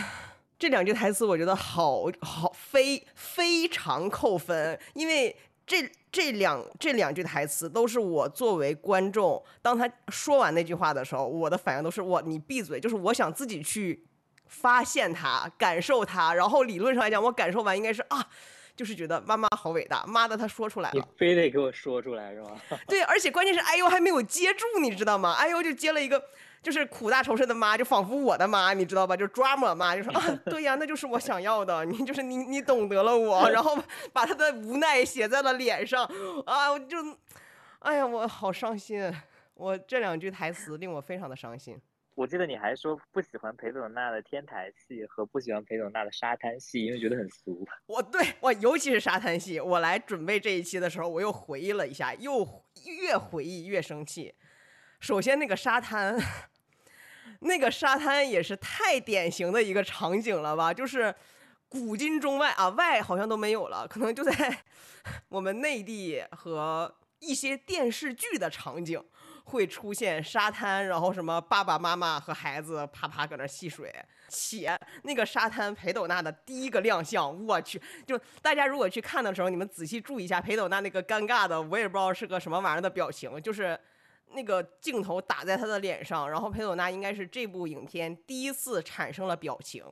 [0.62, 5.36] 这两句台词我觉得好好非非常扣分，因为
[5.66, 14.06] 这这两这两句台词都是我作为观众，当他说完那句话的时候，我的反应都是我你闭嘴，就是我想自己去
[14.46, 18.28] 发现它，感受它，然后理论上来讲，我感受完应该是啊。
[18.74, 22.52] 就是觉得妈妈好伟大，妈的，他说出来了，你非得给我说出来是吗？
[22.88, 25.34] 对，而且关键是哎呦还没有接住，你知道吗？
[25.34, 26.24] 哎呦就接了一个，
[26.62, 29.18] 就是苦大仇深的妈，就仿佛我的妈，你知道吧？
[29.18, 33.78] 就抓我妈，就说啊，对呀，那就是我想要的，你就是你，你懂得了我，然后
[34.14, 36.06] 把他的无奈写在了脸上，
[36.46, 36.98] 啊，我就，
[37.80, 39.12] 哎呀，我好伤心，
[39.56, 41.82] 我这两句台词令我非常的伤心。
[42.14, 47.66] 我记得你还说不喜欢裴斗娜的天台戏和不喜欢裴斗娜的沙滩戏，因为觉得很俗。
[47.88, 52.46] 我对我尤其是沙滩戏，我来准备这一期的时候，我又回忆了一下，又
[53.02, 54.36] 越回忆越生气。
[55.00, 56.16] 首先那个沙滩，
[57.42, 60.74] 那个沙滩也是太典型的一个场景了吧？
[60.74, 61.14] 就是
[61.70, 64.64] 古今中外啊，外好像都没有了，可能就在
[65.30, 69.04] 我们内地和一些电视剧的场景。
[69.44, 73.94] 会出现沙滩，然后什么爸爸妈妈和孩子啪啪搁那戏水，
[74.30, 83.78] 且那个沙滩裴斗娜的第一个亮相，我去，就大家如果去看的时候，你们仔细注意一下裴斗娜那个尴尬的，我也不知道是个什么玩意儿的表情，就是
[84.34, 89.84] 那个镜头打在他的脸上，然后裴斗娜应该是这部影片第一次产生了表情，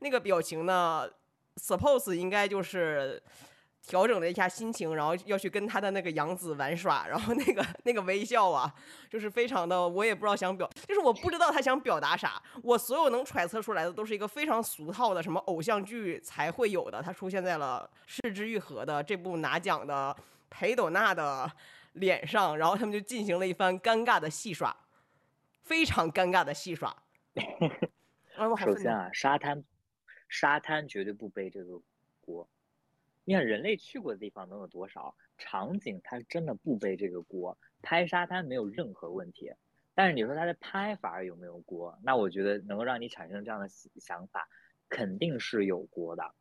[0.00, 1.08] 那个表情呢
[1.56, 3.22] ，suppose 应该就是。
[3.88, 8.74] 调整了一下心情，然后要去跟他的那个杨子玩耍，然后那个那个微笑啊，
[9.08, 12.42] 就是非常的，我也不知道想表，就是我不知道他想表达啥。
[12.64, 20.16] 我所有能揣测出来的都是一个非常俗套的什么偶像剧才会有的，他出现在了《失之愈合》的这部拿奖的
[20.50, 21.48] 裴斗娜的
[21.96, 24.76] 脸上，然后他们就进行了一番尴尬的戏耍，
[25.62, 27.02] 非常尴尬的戏耍。
[28.58, 29.64] 首先啊，沙滩，
[30.28, 31.80] 沙滩绝对不背这个
[32.20, 32.48] 锅。
[33.24, 35.16] 你看，人类去过的地方能有多少？
[35.38, 39.52] 场景它真的不背这个锅，拍沙滩没有任何问题。
[39.94, 41.98] 但是你说它的拍法有没有锅？
[42.02, 44.48] 那我觉得能够让你产生这样的想法，
[44.88, 46.34] 肯定是有锅的。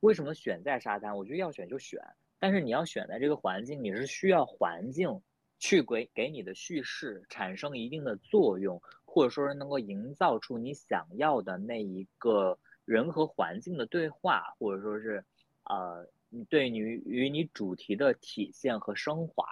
[0.00, 1.16] 为什么选在沙滩？
[1.16, 2.00] 我觉得要选就选，
[2.38, 5.22] 但是你要选在这个环境，你是需要环境
[5.58, 15.24] 去给给你的叙事产生一定的作用，或者说是能够营造出你想要的那一个人和环境的对话，或者说是
[15.64, 16.08] 呃。
[16.30, 19.46] 你对你与你主题的体现和升华，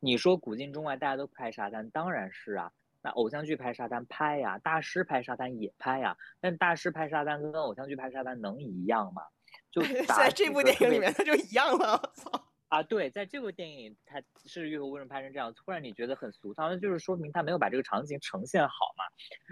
[0.00, 2.72] 你说古今中外大家都拍沙滩，当然是啊。
[3.00, 6.18] 那偶像剧拍沙滩拍呀，大师拍沙滩也拍呀。
[6.40, 9.22] 但大师拍沙滩跟偶像剧拍沙滩能一样吗？
[9.70, 11.92] 就 在这部电影里面，它就一样了。
[11.92, 12.48] 我操！
[12.68, 15.52] 啊，对，在这部电影，它是玉和为什么拍成这样？
[15.54, 19.04] 突然你觉得很俗套，那就是说明他没有把这个场景呈现好嘛。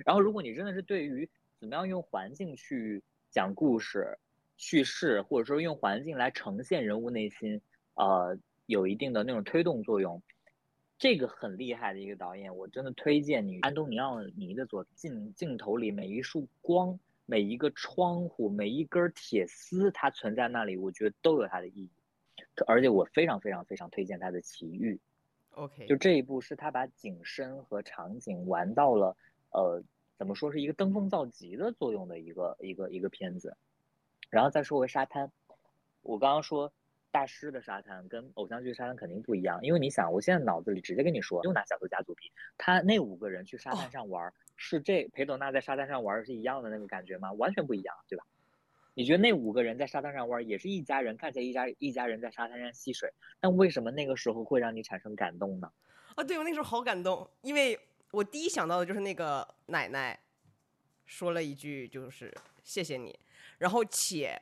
[0.05, 1.29] 然后，如果你真的是对于
[1.61, 4.19] 怎么样用环境去讲故事。
[4.59, 7.61] 叙事或者说用环境来呈现人物内心，
[7.95, 10.23] 呃，有一定的那种推动作用，
[10.99, 14.93] 这个很厉害的一个导演，我真的推荐你安东尼奥尼的作品。
[14.95, 16.97] 镜镜头里每一束光、
[17.27, 21.91] 每一个窗户、每一根铁丝，它存在那里，我觉得都有它的意义。
[22.67, 24.95] 而且我非常非常非常推荐他的《奇遇》。
[25.53, 29.17] OK，就这一部是他把景深和场景玩到了，
[29.53, 29.83] 呃，
[30.19, 33.57] 怎么说是一个登峰造极的作用的一个一个一个片子。
[34.29, 35.31] 然后再说回沙滩，
[36.03, 36.73] 我刚刚说
[37.11, 47.33] 大师的沙滩跟偶像剧沙滩肯定不一样，因为你想，我现在脑子里直接跟你说，就拿小偷家族比，他那五个人去沙滩上玩，是这裴斗娜在沙滩上玩是一样的那个感觉吗？
[47.33, 48.25] 完全不一样，对吧？
[48.95, 55.73] 你觉得那五个人在沙滩上玩也是一家人，看起来一家一家人在沙滩上戏水，但为什么那个时候会让你产生感动呢？
[56.15, 57.79] 啊，对我那时候好感动，因为
[58.11, 60.21] 我第一想到的就是那个奶奶
[61.07, 63.19] 说了一句，就是谢谢你。
[63.57, 64.39] 然后且，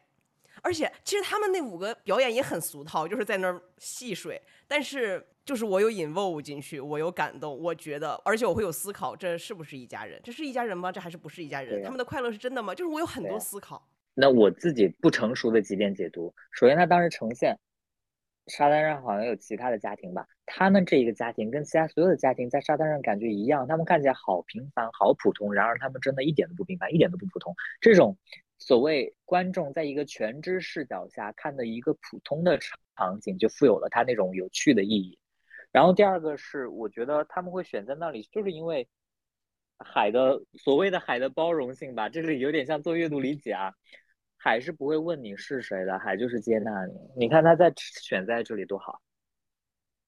[0.62, 4.42] 而且其实他们那五个表演也很俗套，就是在那儿戏水。
[4.66, 10.20] 但是就是我有 involve 进去，我有感动，我觉得，而且我会有思考，这是不是一家人？
[10.22, 10.92] 这是一家人吗？
[10.92, 11.82] 这还是不是一家人？
[11.82, 12.72] 他们的快乐是真的吗？
[12.72, 13.84] 就是我有很多思考。
[14.14, 17.58] 那我自己不成熟的几点解读，首先他当时呈现
[18.46, 27.52] 沙滩上好像有其他的家庭吧，他们这一个家庭跟其他所有的家庭在沙滩上感觉一样，他们看起来好平凡、好普通，然而他们真的一点都不平凡，一点都不普通。
[27.80, 28.16] 这种。
[28.62, 35.18] 所谓观众在一个全知视角下看的一个普通的场景，就富有了它那种有趣的意义。
[35.72, 38.88] 然后第二个是，我觉得他们会选在那里，就是因为
[39.78, 43.74] 海的所谓的海的包容性吧，这里有点像做阅读理解啊。
[44.36, 46.94] 海是不会问你是谁的，海就是接纳你。
[47.16, 49.00] 你看他在选在这里多好，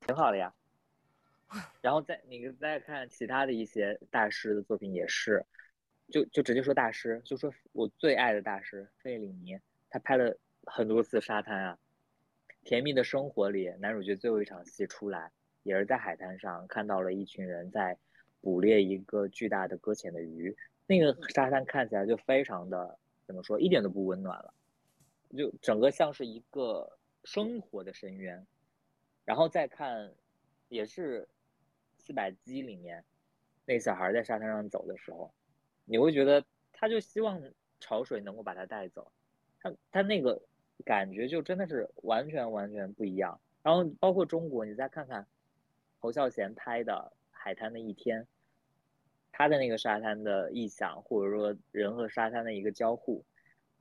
[0.01, 0.55] 挺好的呀。
[1.83, 5.45] 然后再你再看其他的一些大师的作品也是。
[6.11, 9.59] 就就直接说大师，就说我最爱的大师费里尼，
[9.89, 10.37] 他拍了
[10.67, 11.79] 很多次沙滩啊，
[12.69, 15.31] 《甜蜜的生活》里男主角最后一场戏出来，
[15.63, 17.97] 也是在海滩上看到了一群人在
[18.41, 20.57] 捕猎一个巨大的搁浅的鱼，
[20.87, 24.53] 那个沙滩看起来就非常的怎么说，一点都不温暖了，
[25.37, 28.47] 就整个像是一个生活的深渊。
[29.25, 30.13] 然后再看，
[30.69, 31.29] 也是
[31.97, 33.05] 四百击里面，
[33.65, 35.33] 那小孩在沙滩上走的时候，
[35.85, 37.41] 你会觉得他就希望
[37.79, 39.13] 潮水能够把他带走，
[39.61, 40.43] 他他那个
[40.85, 43.41] 感觉就真的是完全完全不一样。
[43.63, 45.25] 然后包括中国，你再看看
[46.03, 48.23] 侯孝贤拍的《海滩的一天》，
[49.31, 53.25] 他的那个沙滩的意象，或者说人和沙滩的一个交互，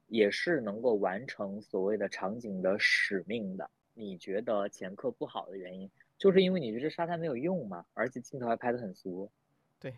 [0.06, 3.68] 也是能够完成所谓的场景的使命的。
[3.96, 9.32] 你觉得前客不好的原因，就是因为你觉得沙滩没有用嘛，而且镜头还拍得很俗。
[9.80, 9.92] 对。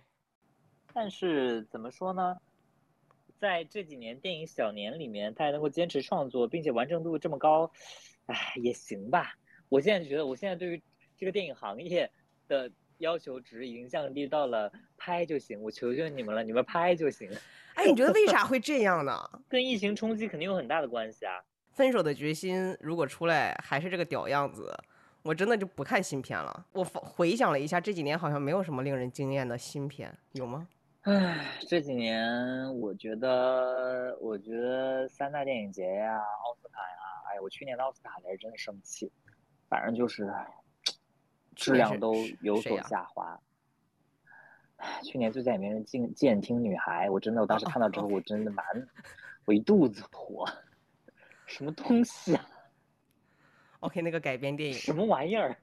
[0.94, 2.38] 但是怎么说呢，
[3.38, 7.70] 在这几年电影小年里面，他还能够坚持创作，并且完成度这么高，
[8.28, 9.38] 唉，也行吧。
[9.68, 10.82] 我现在觉得，我现在对于
[11.24, 12.12] 这个电影行业
[12.50, 17.32] 的要求值已经降低到了拍就行，我求求你们了，你们拍就行。
[17.76, 19.18] 哎，你觉得为啥会这样呢？
[19.48, 21.42] 跟疫情冲击肯定有很大的关系啊。
[21.72, 24.78] 分手的决心如果出来还是这个屌样子，
[25.22, 26.66] 我真的就不看新片了。
[26.74, 30.68] 我回想了一下，这几年好像没有什么令人惊艳的新片，有吗？
[31.04, 39.10] 唉，这几年我觉得，我觉得三大电影节呀、奥斯卡呀，哎呀，我去年的奥斯卡才是真的生气，
[39.70, 40.30] 反正就是
[41.56, 43.40] 质量都有所下滑。
[45.02, 48.66] 去年最佳影片是《静监听女孩》，我真的，我当时看到之后，我真的满
[49.46, 50.46] 我一肚子火。
[51.46, 52.46] 什么东西啊？
[53.82, 55.56] OK，那个改编电影什么玩意儿？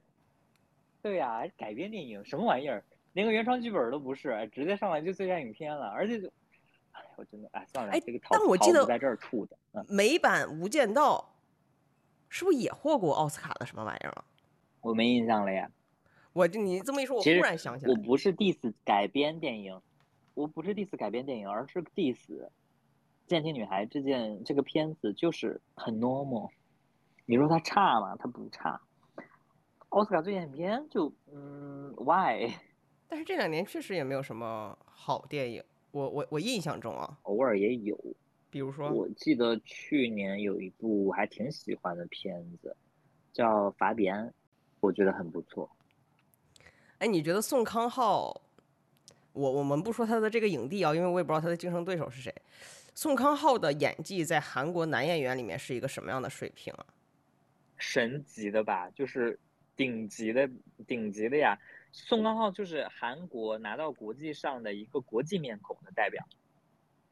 [1.01, 2.83] 对呀，改编电影什么玩意儿？
[3.13, 6.27] 连个原创剧本都不是，直接上来就最佳影片了，而且就，
[6.91, 9.57] 哎，我真的哎算了，哎这个但我记得在这儿吐的。
[9.87, 11.33] 美版《无间道》
[12.29, 14.23] 是不是也获过奥斯卡的什么玩意儿啊？
[14.81, 15.69] 我没印象了呀。
[16.33, 19.81] 我就你这么一说，我忽然想起来，我不是 diss 改编电影，
[20.33, 22.47] 我不是 diss 改编电影，而是 diss。
[23.27, 26.49] 监听女孩这件这个片子就是很 normal，
[27.25, 28.15] 你说它差吗？
[28.17, 28.79] 它不差。
[29.89, 32.49] 奥斯卡最佳影片就嗯 why？
[33.07, 37.97] 但是这两年确实也没有什么好电影，我我我印象中啊，偶尔也有，
[38.49, 42.75] 比如说我记得去年有一部我还挺喜欢的片子，
[43.33, 44.27] 叫《法比安》，
[44.79, 45.69] 我觉得很不错。
[47.01, 48.39] 哎，你觉得宋康昊？
[49.33, 52.31] 我我们不说他的这个影帝啊，因为我也不知道他的竞争对手是谁。
[52.93, 56.85] 宋康昊的演技在韩国男演员里面是一个什么样的水平啊？
[57.79, 59.39] 神级的吧，就是
[59.75, 60.47] 顶级的
[60.85, 61.57] 顶级的呀。
[61.91, 66.23] 宋康昊就是韩国拿到国际上的一个国际面孔的代表，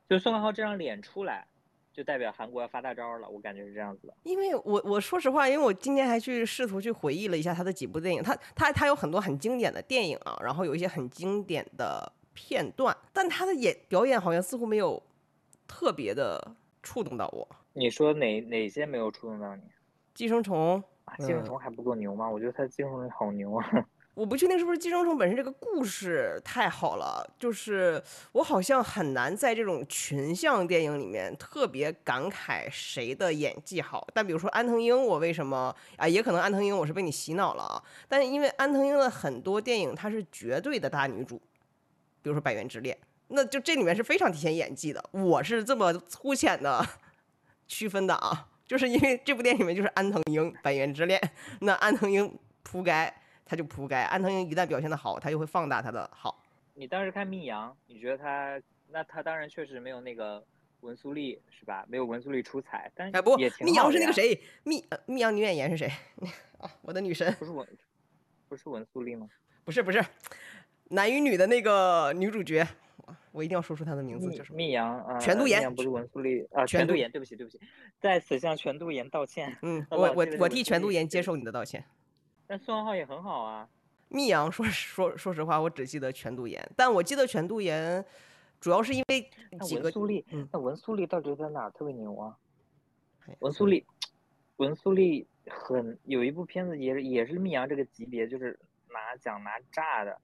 [0.07, 1.47] 就宋康昊这张脸出来，
[1.93, 3.29] 就代表韩国要发大招了。
[3.29, 4.13] 我感觉是这样子的。
[4.23, 15.01] 因为我我说实话，因为我今天还去试图去回忆了一下他的几部电影，他他他有很多很经典的电影啊，然后有一些很经典的片段，但他的演表演好像似乎没有。
[15.71, 17.47] 特别的触动到我。
[17.73, 19.61] 你说哪哪些没有触动到你？
[20.15, 22.27] 寄生虫啊，寄生虫还不够牛吗？
[22.27, 23.85] 我觉得他寄生虫好牛啊。
[24.13, 28.01] 我不确定是不是寄生虫本身这个故事太好了，就是
[28.33, 34.05] 我好像很难在这种群像电影里面特别感慨谁的演技好。
[34.13, 36.05] 但比如说安藤英，我为什么啊？
[36.05, 37.81] 也可能安藤英我是被你洗脑了啊。
[38.09, 41.37] 但因为安藤英的很多电影她是绝对的大女主，
[42.21, 42.93] 比如说《百元之恋》。
[43.29, 46.85] 那就这里面是非常体现演技的，我是这么粗浅的
[47.67, 51.17] 区分的啊，就是因为这部电影里面就是安藤英《百元之恋》，
[51.61, 53.13] 那安藤英扑街，
[53.49, 53.95] 他就扑街。
[53.95, 56.43] 安藤英一旦表现的好，他就会放大他的好。
[56.75, 60.41] 你当时看密阳，你觉得他那他当然确实没有那个
[60.81, 61.83] 文素丽是吧？
[61.89, 64.39] 没有文素丽出彩，但是不，密阳是那个谁？
[64.63, 65.91] 密密阳女演员是谁？
[66.59, 67.67] 啊，我的女神不是文
[68.47, 69.27] 不是文素丽吗？
[69.65, 70.05] 不是不是，
[70.89, 72.67] 男与女的那个女主角。
[73.31, 77.59] 我一定要说出他的名字，就是密阳啊，全度妍不是文素丽啊，全度妍，对不起对不起，
[77.99, 79.55] 在此向全度妍道歉。
[79.63, 81.83] 嗯，我 我我替全度妍接受你的道歉。
[82.49, 83.69] 但宋浩浩也很好啊。
[84.07, 88.03] 密阳说说说实话，我只记得全度妍，但我记得全度妍
[88.59, 89.21] 主要是因为
[89.61, 89.83] 几个。
[89.83, 92.35] 文素丽，那文素丽到底在哪特别牛啊？
[93.37, 93.85] 文素丽，
[94.57, 100.19] 文素丽很有一部片子也是也是密阳这个级别，就是拿奖拿炸的，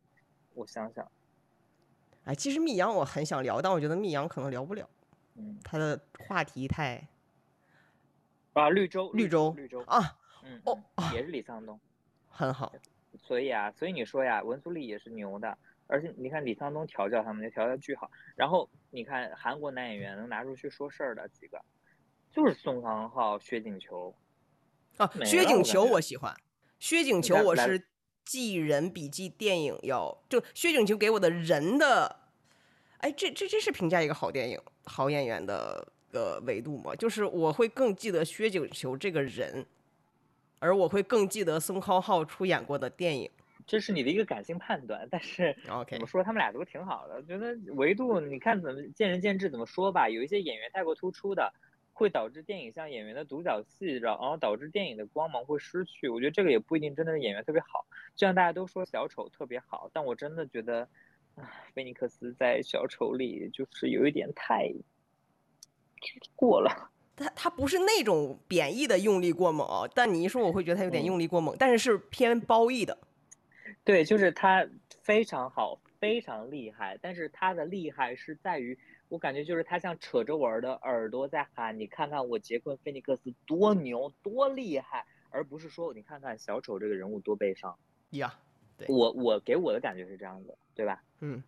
[0.55, 1.07] 我想想。
[2.23, 4.89] 哎，其实密阳我很想聊，但我觉得密阳可能聊不了，
[5.35, 7.07] 嗯，他的话题太
[8.53, 10.79] 啊，绿洲，绿洲，绿洲啊，嗯，哦，
[11.13, 11.79] 也是李沧东，
[12.35, 12.73] 很好，
[13.17, 15.57] 所以啊，所以你说呀，文素丽也是牛的，
[15.87, 18.11] 而且你看李沧东调教他们，那调教巨好。
[18.35, 21.63] 然后你看韩国男演员能拿出去说事儿的几个，
[22.33, 24.13] 就是宋康昊、薛景求。
[24.97, 26.35] 啊，薛景求我喜欢，
[26.77, 27.87] 薛景求我是
[28.25, 32.19] 记人比记电影要，就薛景求给我的人的，
[32.97, 36.93] 哎，这这这是评价一个好电影、好演员的呃维度吗？
[36.95, 39.65] 就是我会更记得薛景求这个人，
[40.65, 43.29] 而我会更记得宋康昊出演过的电影。
[43.67, 45.55] 这是你的一个感性判断，但是
[45.87, 47.21] 怎么说，他们俩都挺好的。
[47.23, 50.09] 觉得维度你看怎么见仁见智，怎么说吧。
[50.09, 51.53] 有一些演员太过突出的，
[51.93, 56.09] 会导致电影像演员的独角戏，然后导致电影的光芒会失去。
[56.09, 57.85] 我觉得这个也不一定真的是演员特别好。
[58.15, 60.87] 就像大家都说小丑特别好，但我真的觉得，
[61.35, 61.43] 唉，
[61.75, 64.71] 菲尼克斯在小丑里就是有一点太
[66.35, 66.91] 过了。
[67.15, 72.97] 他他不是那种贬义的用力过猛啊，但你一说我会觉得他有点嗯用力过猛，但是是偏褒义的。
[73.83, 74.67] 对，就是他
[75.01, 87.77] 非常好，非常厉害，但是他的厉害是在于，我感觉就是他像扯着我的耳朵在喊，你看看我杰昆·菲尼克斯多牛多厉害，而不是说你看看小丑这个人物多悲伤。
[88.11, 88.33] 呀，
[88.77, 91.01] 对我我给我的感觉是这样的，对吧？
[91.21, 91.43] 嗯，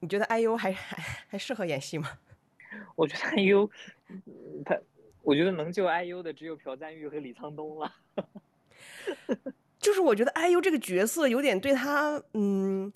[0.00, 0.96] 你觉得 IU 还还
[1.28, 2.08] 还适合演戏吗？
[2.96, 3.70] 我觉得 IU，
[4.08, 4.78] 嗯他，
[5.26, 7.92] 我觉得能救 IU 的只有朴赞玉和李沧东了。
[9.80, 12.92] 就是我觉得 IU 这个角色有点对他，嗯，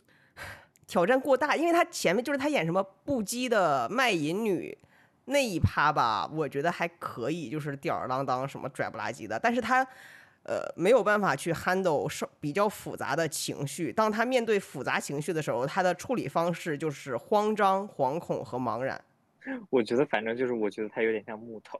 [0.87, 4.79] 挑战过大，因为他前面就是他演什么不羁的卖淫女
[5.25, 9.87] 那一趴吧，我觉得还可以，就是吊儿郎当什么拽不拉几的，但是他。
[10.43, 13.93] 呃，没有办法去 handle 受比较复杂的情绪。
[13.93, 18.99] 当他面对复杂情绪的时候，他的处理方式就是慌张、惶恐和茫然。
[19.71, 21.79] 我觉得反正就是，我觉得他有点像木头。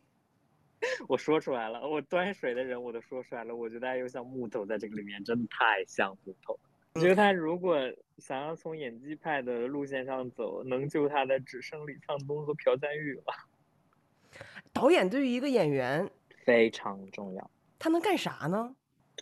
[1.08, 3.54] 我说出来了，我端水的人我都说出来了。
[3.54, 6.58] 我觉得他又像木头，在这个里面真的太像木头。
[6.94, 7.78] 我觉得他如果
[8.18, 13.24] 想要从演技派的路线上走，能救他的只剩李沧东和朴赞玉了，
[14.72, 16.10] 导演对于一个演员，
[16.44, 17.50] 非常重要。
[17.78, 18.74] 他能干啥呢？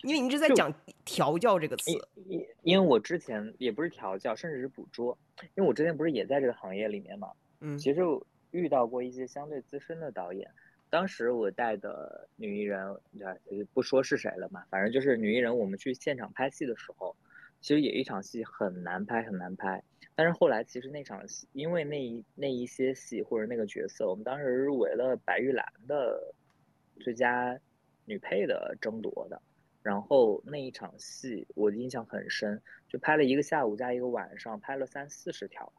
[0.02, 0.72] 因为你一直在讲
[1.04, 1.90] 调教这个词，
[2.26, 5.18] 因因为我之前也不是调教，甚至是捕捉，
[5.54, 7.32] 因为我之前不是也在这个行业里面嘛。
[7.60, 8.00] 嗯其实
[8.50, 10.50] 遇到过一些相对资深的导演，
[10.88, 12.96] 当时我带的女艺人，
[13.48, 17.14] 对不说是谁了嘛，反正就是女艺人，我们去现场拍戏的时候，
[17.60, 19.82] 其实有一场戏很难拍，很难拍。
[20.14, 26.34] 但是后来其实那场戏，因为那一那一些戏或者那个角色，我们当时入围了白玉兰的
[27.00, 27.58] 最佳
[28.04, 29.40] 女配的争夺的。
[29.82, 35.72] 然后那一场戏我印象很深，就拍了一个下午加一个晚上，拍了三四十条，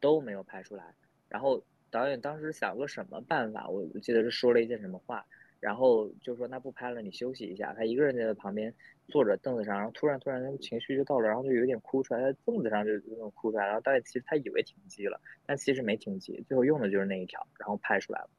[0.00, 0.94] 都没有拍出来。
[1.28, 5.26] 然后导演当时想个什么办法，我记得是说了一件什么话，
[5.60, 7.74] 然后就说那不拍了，你休息一下。
[7.74, 8.72] 他一个人在旁边
[9.08, 13.66] 坐着凳子上，然后突然突然那个情绪就到了，然后就有点哭出来，在凳子上就那种哭出来。
[13.66, 18.30] 然后导演其实他以为停机了，但其实没停机，最后用的就是那一条，然后拍出来了，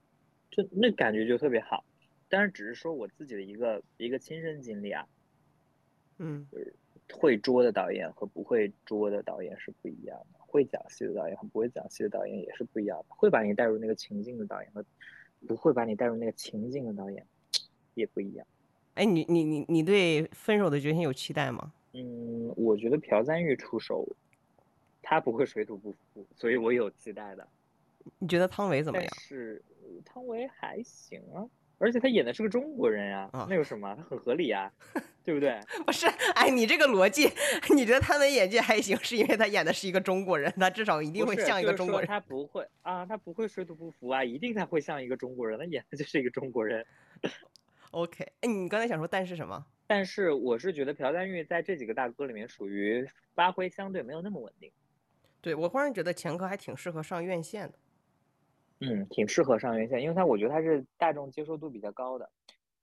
[0.51, 1.83] 就那感觉就特别好。
[2.30, 5.07] 当然只是说我自己的一个一个亲身经历啊，
[6.17, 6.47] 嗯
[7.13, 14.84] 会捉的导演和不会捉的导演是不一样的，会讲戏的导演和不会讲戏的导演也是不一样的，会把你带入那个情境的导演和
[15.47, 17.26] 不会把你带入那个情境的导演
[17.93, 18.45] 也不一样。
[18.95, 21.71] 哎，你你你你对《分手的决心》有期待吗？
[21.93, 24.07] 嗯，我觉得朴赞玉出手，
[25.01, 27.47] 他不会水土不服，所以我有期待的。
[28.17, 29.15] 你觉得汤唯怎么但样？
[29.19, 31.47] 是呃汤唯还行啊，
[31.78, 33.93] 而且他演的是个中国人呀、啊那有什么？
[33.95, 34.71] 他很合理啊，
[35.23, 35.59] 对不对？
[35.86, 37.30] 不是，哎，你这个逻辑，
[37.76, 42.07] 你觉得他的演技还行，是因为他演的是一个中国人，他至少一定会像一个中国人。
[42.07, 46.86] 他不会啊，他不会水土不服啊，一定他会像一个中国人，他演的就是一个中国人。
[47.91, 49.65] OK，哎，你刚才想说但是什么？
[49.88, 54.71] 但是我是觉得朴赞玉在这几个大哥里面属于发挥相对没有那么稳定，
[55.41, 57.78] 对我忽然觉得前科还挺适合上院线的。
[58.89, 62.29] 嗯，挺适合上院线，因为它我觉得它是大众接受度比较高的。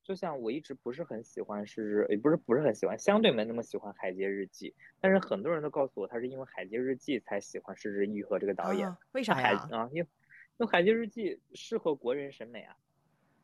[0.03, 8.88] 就像我一直不是很喜欢是，也不是不是很喜欢，相对没那么喜欢《海街日记》，但是很多人都告诉我他是因为《海街日记》才喜欢石之愈和这个导演。
[8.88, 9.68] 啊、为啥海呀？
[9.70, 10.09] 啊，因为
[10.59, 12.76] 因为《海街日记》适合国人审美啊。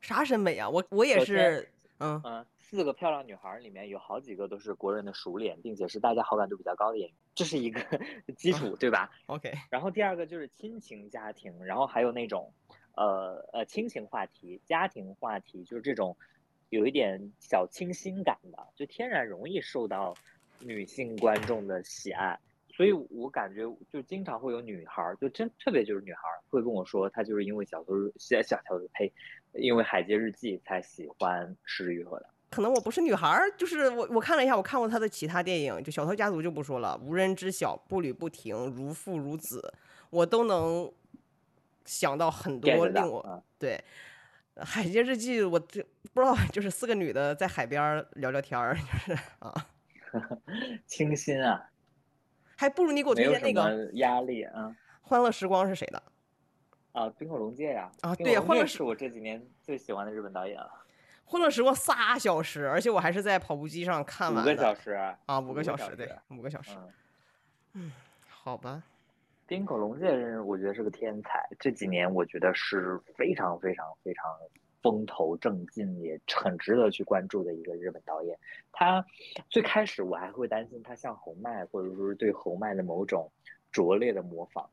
[0.01, 0.69] 啥审美啊？
[0.69, 1.69] 我我也是，
[1.99, 7.81] 嗯，嗯，四个漂亮女孩儿里面有好几个都是国人的熟脸，并且是大家好感度比较高的演员，这是一个
[8.37, 12.53] 基础，对吧？OK，然后第二个就是亲情家庭，然后还有那种，
[12.97, 16.17] 呃呃亲情话题、家庭话题，就是这种
[16.71, 20.15] 有一点小清新感的，就天然容易受到
[20.61, 22.39] 女性观众的喜爱。
[22.71, 29.13] 所以我感觉就经常会有女孩儿，就真特别就是女孩儿会跟我说，她就是因为小时候小小时候呸，
[29.59, 32.27] 因为《海街日记》才喜欢石之愈合的。
[32.51, 39.61] 可能我不是女孩儿，就是我我看了一下，我看过他的其他电影，就《小偷家族》就不说了，《无人知晓》《步履不停》《如父如子》，
[40.09, 40.91] 我都能
[41.85, 43.79] 想到很多令我啊对
[44.65, 45.83] 《海街日记》，我这
[46.15, 49.67] 不知道，就是四个女的在海边聊聊天儿，就是啊，
[50.87, 51.69] 清新啊，
[52.57, 54.75] 还不如你给我推荐那个《么压力啊。
[55.03, 56.03] 欢乐时光》是谁的？
[56.93, 60.71] 啊，冰口龙介呀，啊冰对呀欢乐是我这几年最喜欢的日本导演了，
[61.31, 66.77] 《欢乐时光》仨小时，而且我还是在跑步机上看完五个小时啊，啊，五五个小时，对，五个小时，
[67.75, 67.93] 嗯，
[68.29, 68.83] 好吧。
[69.47, 74.25] 冰口龙介人我觉得是个天才，这几年我觉得是非常非常非常
[74.83, 78.39] 风头正劲，也很值得去关注的一个日本导演。
[78.73, 79.05] 他
[79.49, 83.31] 最开始我还会担心他像侯麦，或者说是对侯麦的某种
[83.73, 84.69] 拙劣的模仿，呃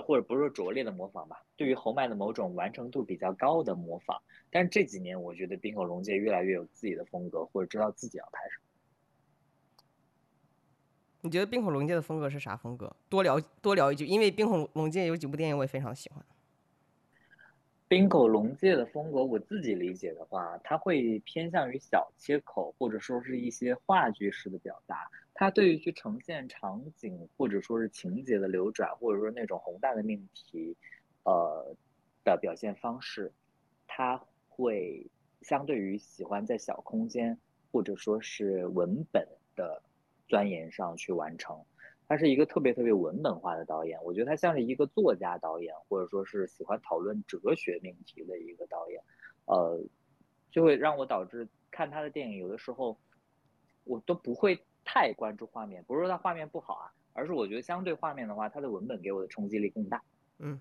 [0.00, 4.22] 或者不是说拙劣的模仿吧，对于侯麦的某种完成度比较高的模仿。
[4.50, 8.62] 但是这几年我觉得冰口龙介越来越有自己的风格，或者知道自己要拍什么。
[11.20, 12.96] 你觉得冰口龙介的风格是啥风格？
[13.08, 16.24] 多聊多聊一句，因为冰口龙介有几部电影我也非常喜欢。
[17.86, 25.10] 冰口龙介的风格，我自己理解的话，他会偏向于小切口，或者说是一些话剧式的表达。
[25.34, 30.76] 他对于去呈现场景或者说是情节的流转，或者说那种宏大的命题，
[31.24, 31.74] 呃
[32.24, 33.32] 的表现方式，
[33.86, 35.10] 他会
[35.40, 37.38] 相对于喜欢在小空间
[37.72, 39.26] 或者说是文本
[39.56, 39.82] 的
[40.28, 41.64] 钻研上去完成。
[42.08, 49.02] 他是一个特别特别文本化的导演，我觉得他像是一个作家导演，或者说是喜欢讨论哲学命题的一个导演，
[49.46, 49.82] 呃，
[50.50, 52.98] 就会让我导致看他的电影有的时候
[53.84, 60.02] 我都不会太关注画面，不是说它画面不好啊，而是我觉得相对画面的话，它的文本给我的冲击力更大。
[60.38, 60.60] 嗯，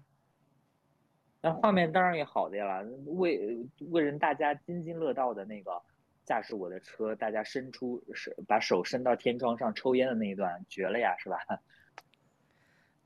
[1.42, 3.58] 那画面当然也好的呀，为
[3.90, 5.82] 为人大家津津乐道的那个
[6.24, 11.38] 驾驶我的车，大家伸出手把手伸到天窗上抽烟的那一段，绝了呀，是吧？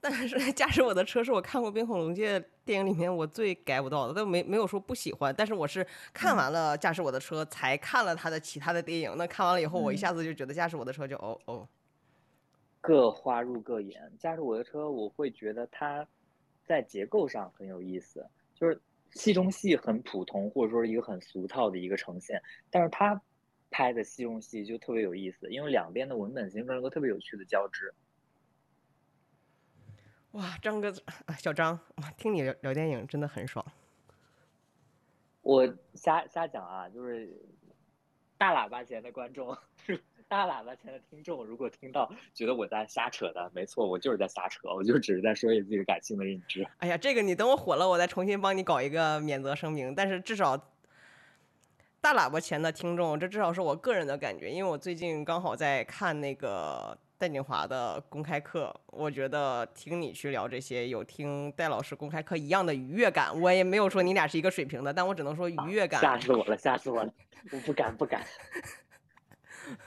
[0.08, 9.12] 但是驾驶我的车是我看过冰火龙界电影里面我最 get 不到的，但没没有说不喜欢，但是我是看完了驾驶我的车才看了他的其他的电影。
[9.18, 11.68] 那看完了以后，我一嗯下子就觉得驾驶我的车就哦哦，
[12.82, 14.00] 各花入各眼。
[14.20, 16.08] 驾驶我的车，我会觉得它
[16.68, 18.80] 在结构上很有意思，就是
[19.10, 22.40] 戏中戏很普通，或者说是一个很俗套的一个呈现，
[22.70, 23.20] 但是它
[23.72, 27.92] 拍的戏中戏就特别有意思，因为两边的文本形成了一个特别有趣的交织。
[30.36, 30.94] 哇，张哥
[31.26, 33.66] 啊，小张，哇，听你聊聊电影真的很爽。
[35.42, 37.34] 我瞎瞎讲啊，就是
[38.38, 39.58] 大喇叭前的观众，
[40.28, 46.68] 大喇叭前的听众，如果听到觉得我在瞎扯的，没错，我就是在瞎扯，我就只是在说一自己感性的认知。
[46.80, 49.96] 哎呀，这个你等我火了，我再重新帮你搞一个免责声明。
[49.96, 50.58] 但是至少
[52.02, 63.40] 大喇叭前的听众，这至少是我个人的感觉，因为我最近刚好在看那个戴锦华的公开课，我觉得听你去聊这些，有听戴老师公开课一样的愉悦感。
[63.40, 66.02] 我也没有说你俩是一个水平的，但我只能说愉悦感。
[66.02, 67.14] 吓死我了，吓死我了！
[67.52, 68.22] 我不敢，不敢。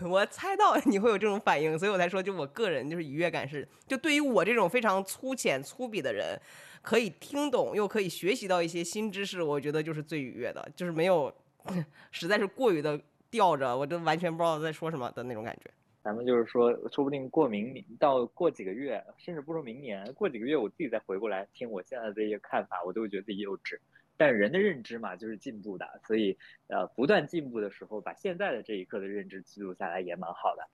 [0.01, 6.41] 我猜到你会有这种反应，所以我才说，就我个人就是愉悦感是，就对于我这种非常粗浅粗鄙的人，
[6.83, 11.33] 可以听懂又可以学习到一些新知识，我觉得就是最愉悦的，就是没有
[12.11, 12.99] 实在是过于的
[13.31, 15.71] 吊着，我就完全不知道在说什么的那种感觉。
[16.03, 23.79] 咱们就是说，说不定过明年到过几个月，甚至不说明年，过几个月我自己再回过来听我现在的这些看法，我都会觉得自己幼稚。
[24.17, 26.37] 但人的认知嘛，就是进步的，所以
[26.69, 30.69] 呃，不断进步的时候，把现在的这一刻的认知记录下来也蛮好的。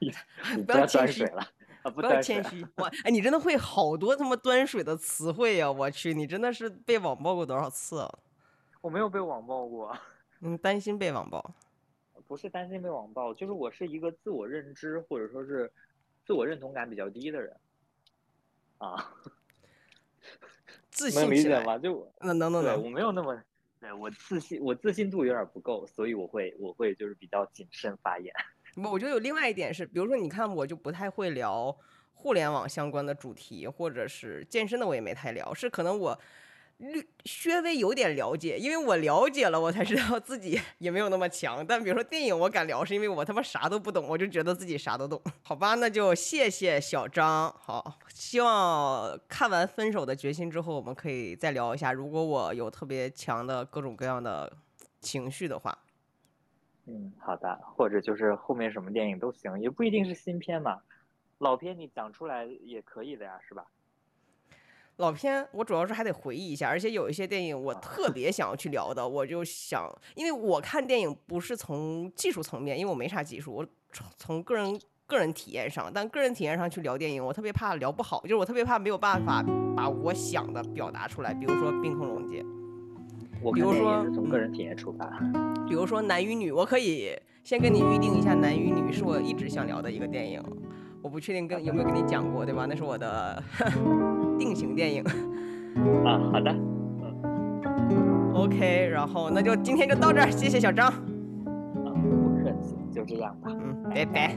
[0.56, 1.42] 你不要要谦虚端水了
[1.82, 1.90] 啊！
[1.90, 2.22] 不不要。
[2.22, 8.18] 谦虚，我，哎，你真的会好多他妈端水的词汇呀、我去，你真的是被网暴过多少次啊？
[8.80, 9.94] 我没有被网暴过，
[10.40, 11.54] 嗯，担心被网暴。
[12.30, 15.68] 不是担心被网暴，就是我是一个自我认知或者说是
[16.24, 17.56] 自我认同感比较低的人
[18.78, 19.12] 啊，
[20.92, 21.76] 自信起来，理解吗？
[21.76, 23.42] 就那能能能，我没有那么，
[23.80, 28.32] 对我自信，我自信度有点不够，所以我会我会就是比较谨慎发言。
[28.80, 31.76] 不，我觉得有另外一点是，比如说，你看我就不太会聊
[32.14, 36.16] 互联网相关的主题，或者是健身的，我也没太聊，是可能我
[36.80, 41.64] 略稍微有点了解，因为我了解了，我才知道自己 也没有那么强。
[41.66, 45.20] 但比如说电影，我敢聊，是因为我他妈啥都不懂，我就觉得自己啥都懂。
[45.44, 47.52] 好吧，那就谢谢小张。
[47.58, 54.50] 好，希望看完《分手的决心》之后，我们可以再聊一下，如果我有特别强的各种各样的
[55.00, 55.76] 情绪的话。
[56.86, 60.80] 嗯，好的，或者就是后面什么电影都行，也不一定是新片嘛，
[61.38, 63.66] 老片你讲出来也可以的呀，是吧？
[65.00, 79.42] 老片我主要是还得回忆一下，而且有一些电影我特别想要去聊的，我就想，因为我看电影不是从技术层面，因为我没啥技术，我从从个人个人体验上，但个人体验上去聊电影，我特别怕聊不好，就是我特别怕没有办法
[79.74, 82.42] 把我想的表达出来，比如说《冰空龙界》，
[83.42, 85.10] 我比如说从个人体验出发。
[85.66, 90.42] 比如说《男与女》，我可以先跟你预定一下，《男与女》是我一直想聊的一个电影，
[91.02, 92.66] 我不确定跟有没有跟你讲过，对吧？
[92.68, 93.42] 那是我的
[94.40, 95.04] 定型电影。
[96.02, 100.94] 啊，好的，嗯 OK，然后那就今天就到这儿，谢谢小张，啊，
[102.02, 103.50] 不客气，就这样吧。
[103.52, 104.34] 嗯，拜拜。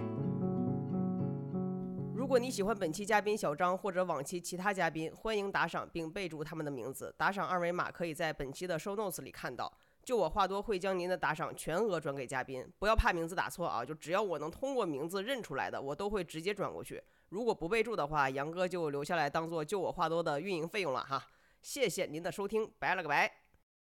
[2.13, 9.71] 如果你喜欢本期嘉宾小张或者往期其他嘉宾，欢迎打赏并备注他们的名字，打赏二维码可以在本期的 show notes 里看到。
[10.03, 17.01] 就我话多会将您的打赏全额转给嘉宾，不要怕名字打错啊，就只要我能通过名字认出来的，我都会直接转过去。
[17.33, 21.29] 如果不备注的话，杨哥就留下来当做就我话多的运营费用了哈。
[21.63, 23.42] 谢谢您的收听，拜了个拜。